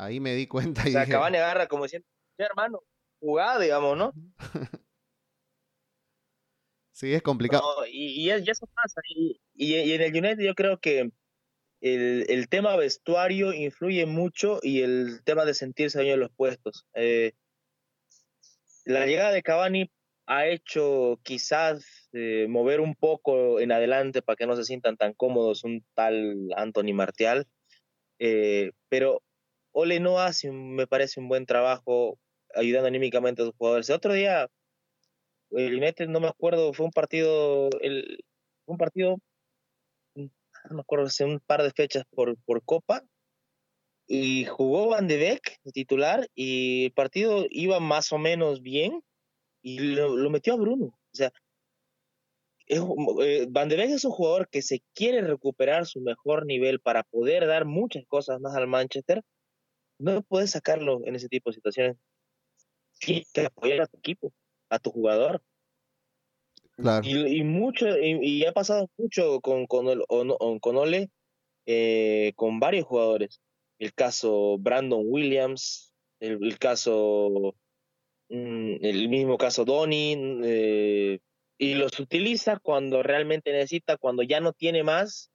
[0.00, 0.88] Ahí me di cuenta.
[0.88, 1.14] y sea, dije...
[1.14, 2.82] agarra como diciendo, hermano,
[3.20, 4.12] jugada, digamos, ¿no?
[6.92, 7.62] sí, es complicado.
[7.86, 9.02] y, eso pasa.
[9.14, 9.38] Y,
[9.92, 11.10] en el United yo creo que
[11.82, 16.86] el, tema vestuario influye mucho y el tema de sentirse dueño de los puestos.
[16.94, 17.32] Eh,
[18.86, 19.90] la llegada de Cavani
[20.26, 25.12] ha hecho quizás eh, mover un poco en adelante para que no se sientan tan
[25.12, 27.46] cómodos un tal Anthony Martial,
[28.18, 29.22] eh, pero
[29.72, 32.18] Ole no hace, me parece, un buen trabajo
[32.54, 33.88] ayudando anímicamente a sus jugadores.
[33.88, 34.48] El otro día,
[35.50, 37.68] el United, no me acuerdo, fue un partido,
[38.66, 39.18] un partido,
[40.14, 40.30] no
[40.70, 43.02] me acuerdo, hace un par de fechas por, por Copa,
[44.06, 49.02] y jugó Van de Beek titular, y el partido iba más o menos bien,
[49.62, 50.86] y lo, metió a Bruno.
[50.86, 51.32] O sea,
[52.66, 57.04] eh, Van de Beek es un jugador que se quiere recuperar su mejor nivel para
[57.04, 59.22] poder dar muchas cosas más al Manchester,
[60.00, 61.96] no puedes sacarlo en ese tipo de situaciones.
[62.98, 64.32] Tienes que apoyar a tu equipo,
[64.68, 65.42] a tu jugador.
[66.76, 67.06] Claro.
[67.06, 69.86] Y, mucho, y, ha pasado mucho con, con,
[70.60, 71.10] con Ole,
[71.66, 73.40] eh, con varios jugadores.
[73.78, 77.54] El caso Brandon Williams, el, caso,
[78.30, 81.18] mm, el mismo caso Donny, eh,
[81.58, 85.30] y los utiliza cuando realmente necesita, cuando ya no tiene más,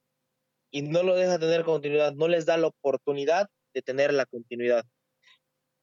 [0.71, 4.85] y no lo deja tener continuidad, no les da la oportunidad de tener la continuidad.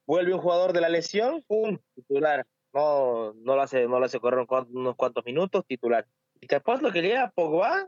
[0.07, 1.79] Vuelve un jugador de la lesión, ¡pum!
[1.95, 2.45] titular.
[2.73, 6.07] No, no lo hace, no lo hace correr unos cuantos minutos, titular.
[6.41, 7.87] Y capaz lo que llega a Pogba,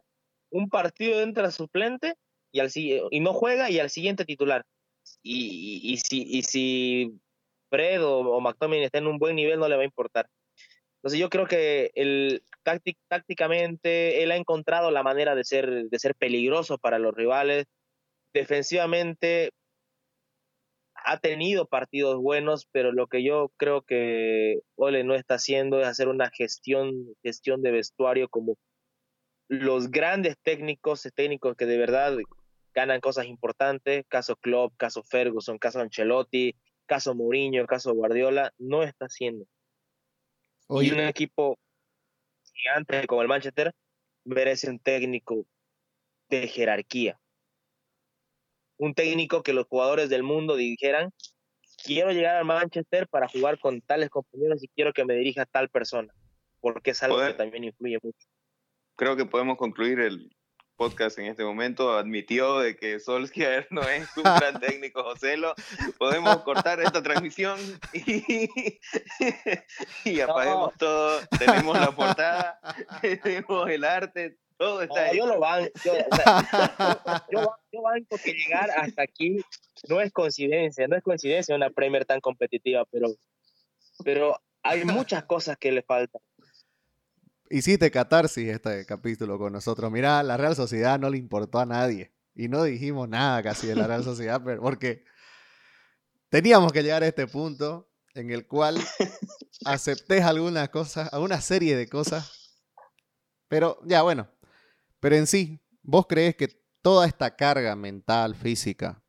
[0.51, 2.15] un partido entra suplente
[2.53, 4.65] y, al, y no juega y al siguiente titular.
[5.23, 7.19] Y, y, si, y si
[7.71, 10.29] Fred o, o, McTominay está en un buen nivel, no le va a importar.
[10.99, 12.43] Entonces yo creo que el,
[13.09, 17.67] tácticamente él ha encontrado la manera de ser, de ser peligroso para los rivales.
[18.33, 19.53] Defensivamente
[21.05, 25.87] ha tenido partidos buenos, pero lo que yo creo que Ole no está haciendo es
[25.87, 28.57] hacer una gestión, gestión de vestuario como
[29.49, 32.17] los grandes técnicos, técnicos que de verdad
[32.73, 39.05] ganan cosas importantes, caso Klopp, caso Ferguson, caso Ancelotti, caso Mourinho, caso Guardiola, no está
[39.05, 39.47] haciendo.
[40.71, 41.59] Y un equipo
[42.55, 43.73] gigante como el Manchester
[44.25, 45.47] merece un técnico
[46.31, 47.21] de jerarquía.
[48.77, 51.13] Un técnico que los jugadores del mundo dijeran,
[51.85, 55.69] quiero llegar al Manchester para jugar con tales compañeros y quiero que me dirija tal
[55.69, 56.13] persona,
[56.61, 58.27] porque es algo que también influye mucho.
[58.97, 60.31] Creo que podemos concluir el,
[60.77, 65.55] podcast en este momento admitió de que Solskjaer no es un gran técnico, Joselo.
[65.99, 67.59] Podemos cortar esta transmisión
[67.93, 68.51] y,
[70.05, 71.21] y apaguemos todo.
[71.39, 72.61] Tenemos la portada,
[73.23, 75.71] tenemos el arte, todo está Yo lo banco.
[75.85, 75.93] Yo,
[77.73, 79.41] yo, banco que llegar hasta aquí
[79.89, 83.09] no es coincidencia, no es coincidencia una Premier tan competitiva, pero,
[84.05, 86.23] pero hay muchas cosas que le faltan
[87.51, 89.91] hiciste catarsis este capítulo con nosotros.
[89.91, 92.13] Mirá, la Real Sociedad no le importó a nadie.
[92.35, 95.05] Y no dijimos nada casi de la Real Sociedad, pero porque
[96.31, 98.77] teníamos que llegar a este punto en el cual
[99.65, 102.57] aceptés algunas cosas, alguna serie de cosas.
[103.49, 104.29] Pero ya, bueno.
[105.05, 106.49] Pero en sí, ¿vos crees que
[106.81, 109.05] toda esta carga mental, física,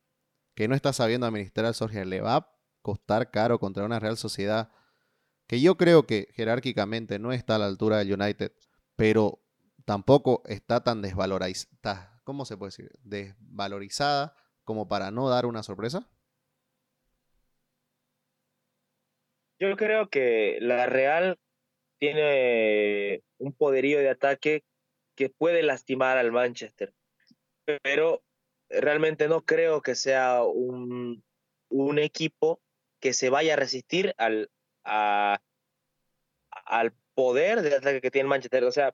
[0.53, 4.73] que no está sabiendo administrar Sorge, le va a costar caro contra una Real Sociedad
[5.47, 8.51] que yo creo que jerárquicamente no está a la altura del United,
[8.97, 9.41] pero
[9.85, 12.91] tampoco está tan desvalorizada, ¿cómo se puede decir?
[13.01, 14.35] Desvalorizada
[14.65, 16.09] como para no dar una sorpresa.
[19.61, 21.39] Yo creo que la Real
[21.99, 24.65] tiene un poderío de ataque
[25.15, 26.93] que puede lastimar al Manchester,
[27.83, 28.23] pero
[28.69, 31.23] realmente no creo que sea un,
[31.69, 32.61] un equipo
[32.99, 34.49] que se vaya a resistir al,
[34.83, 35.39] al
[37.13, 38.63] poder de ataque que tiene el Manchester.
[38.63, 38.93] O sea,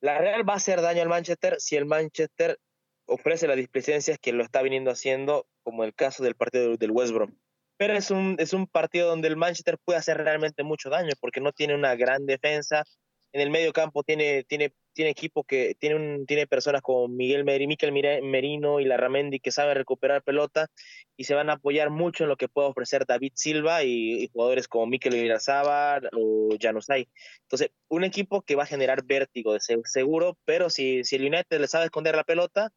[0.00, 2.58] la Real va a hacer daño al Manchester si el Manchester
[3.06, 7.12] ofrece las displicencias que lo está viniendo haciendo, como el caso del partido del West
[7.12, 7.36] Brom.
[7.76, 11.40] Pero es un, es un partido donde el Manchester puede hacer realmente mucho daño porque
[11.40, 12.84] no tiene una gran defensa,
[13.32, 17.44] en el medio campo tiene, tiene, tiene equipo que tiene, un, tiene personas como Miguel
[17.44, 20.68] Merino y Larramendi que saben recuperar pelota
[21.16, 24.68] y se van a apoyar mucho en lo que puede ofrecer David Silva y, jugadores
[24.68, 27.04] como Mikel Virazábal o Januzaj.
[27.42, 31.60] Entonces, un equipo que va a generar vértigo de seguro, pero si, si el United
[31.60, 32.70] le sabe esconder la pelota,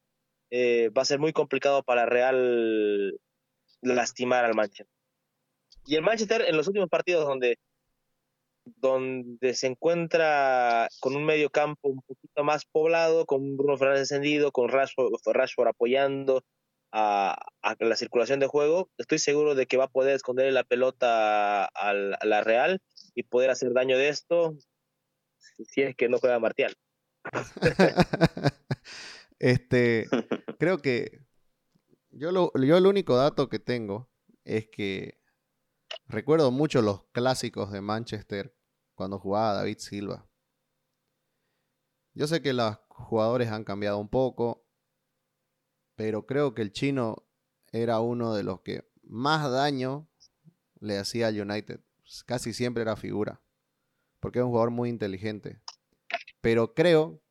[0.49, 3.19] eh, va a ser muy complicado para Real
[3.81, 4.87] lastimar al Manchester.
[5.85, 7.57] Y el Manchester en los últimos partidos donde
[8.65, 14.51] donde se encuentra con un medio campo un poquito más poblado, con Bruno Fernández encendido,
[14.51, 16.43] con Rashford, apoyando
[16.91, 17.37] a,
[17.79, 21.93] la circulación de juego, estoy seguro de que va a poder esconder la pelota a,
[21.93, 22.81] la Real
[23.13, 24.57] y poder hacer daño de esto
[25.39, 26.75] si es que no juega Martial.
[29.39, 30.07] este,
[30.59, 31.21] creo que
[32.11, 34.09] yo, lo, yo el único dato que tengo
[34.43, 35.17] es que
[36.07, 38.55] Recuerdo mucho los clásicos de Manchester
[38.93, 40.27] cuando jugaba David Silva.
[42.13, 44.65] Yo sé que los jugadores han cambiado un poco,
[45.95, 47.27] pero creo que el chino
[47.71, 50.07] era uno de los que más daño
[50.79, 51.81] le hacía al United.
[52.25, 53.41] Casi siempre era figura,
[54.19, 55.61] porque es un jugador muy inteligente.
[56.41, 57.21] Pero creo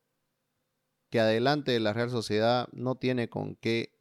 [1.09, 3.97] que adelante de la Real Sociedad no tiene con qué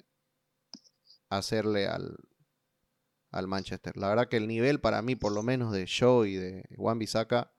[1.30, 2.18] hacerle al,
[3.35, 3.97] al Manchester.
[3.97, 6.99] La verdad que el nivel para mí, por lo menos de Shaw y de Juan
[6.99, 7.53] Bisaca,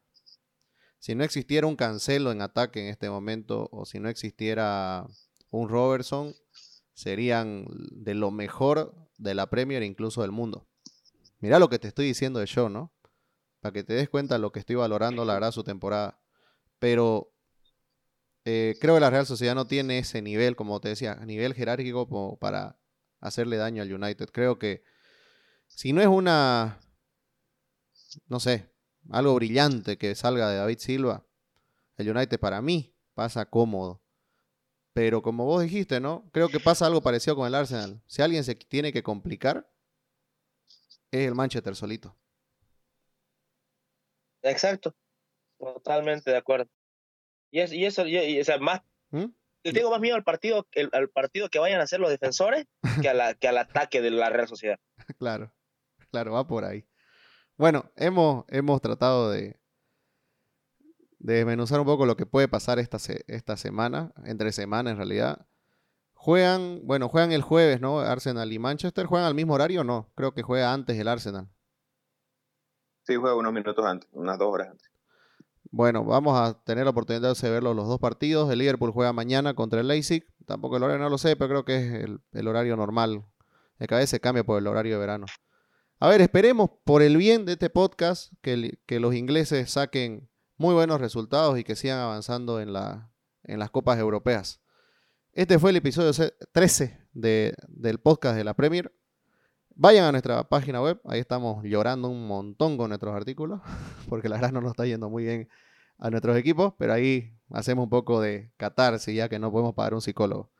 [1.00, 5.06] si no existiera un cancelo en ataque en este momento o si no existiera
[5.52, 6.34] un Robertson,
[6.94, 10.66] serían de lo mejor de la Premier incluso del mundo.
[11.40, 12.94] Mira lo que te estoy diciendo de Shaw, ¿no?
[13.60, 16.20] Para que te des cuenta de lo que estoy valorando, la verdad, su temporada.
[16.80, 17.34] Pero
[18.46, 22.38] eh, creo que la Real Sociedad no tiene ese nivel, como te decía, nivel jerárquico
[22.40, 22.80] para
[23.20, 24.30] hacerle daño al United.
[24.32, 24.84] Creo que
[25.76, 26.80] si no es una,
[28.28, 28.72] no sé,
[29.12, 31.28] algo brillante que salga de David Silva,
[31.98, 34.02] el United para mí pasa cómodo.
[34.94, 36.30] Pero como vos dijiste, ¿no?
[36.32, 38.02] Creo que pasa algo parecido con el Arsenal.
[38.08, 39.70] Si alguien se tiene que complicar,
[41.12, 42.18] es el Manchester solito.
[44.42, 44.96] Exacto.
[45.60, 46.70] Totalmente de acuerdo.
[47.52, 49.26] Y, eso, y, o sea, más, ¿Mm?
[49.64, 52.66] le tengo más miedo al partido, al partido que vayan a hacer los defensores
[53.02, 54.80] que, a la, que al ataque de la Real Sociedad.
[55.20, 55.55] claro.
[56.16, 56.88] Claro, va por ahí.
[57.57, 59.59] Bueno, hemos, hemos tratado de,
[61.20, 65.45] de desmenuzar un poco lo que puede pasar esta, esta semana, entre semana en realidad.
[66.13, 67.99] Juegan, bueno, juegan el jueves, ¿no?
[67.99, 69.07] Arsenal y Manchester.
[69.07, 70.09] ¿Juegan al mismo horario o no?
[70.16, 71.49] Creo que juega antes el Arsenal.
[73.03, 74.89] Sí, juega unos minutos antes, unas dos horas antes.
[75.70, 78.49] Bueno, vamos a tener la oportunidad de ver los dos partidos.
[78.49, 80.26] El Liverpool juega mañana contra el Leipzig.
[80.45, 83.26] Tampoco el horario no lo sé, pero creo que es el, horario normal.
[83.80, 85.26] De cada vez se cambia por el horario de verano.
[85.98, 91.00] A ver, esperemos por el bien de este podcast que, los ingleses saquen muy buenos
[91.00, 94.60] resultados y que sigan avanzando en las copas europeas.
[95.32, 96.12] Este fue el episodio
[96.52, 98.93] 13 del podcast de la Premier.
[99.70, 103.62] Vayan a nuestra página web, ahí estamos llorando un montón con nuestros artículos,
[104.10, 105.48] porque la verdad no nos está yendo muy bien
[105.98, 109.93] a nuestros equipos, pero ahí hacemos un poco de catarsis ya que no podemos pagar
[109.93, 110.52] un psicólogo.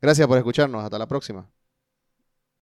[0.00, 1.50] Gracias por escucharnos, hasta la próxima.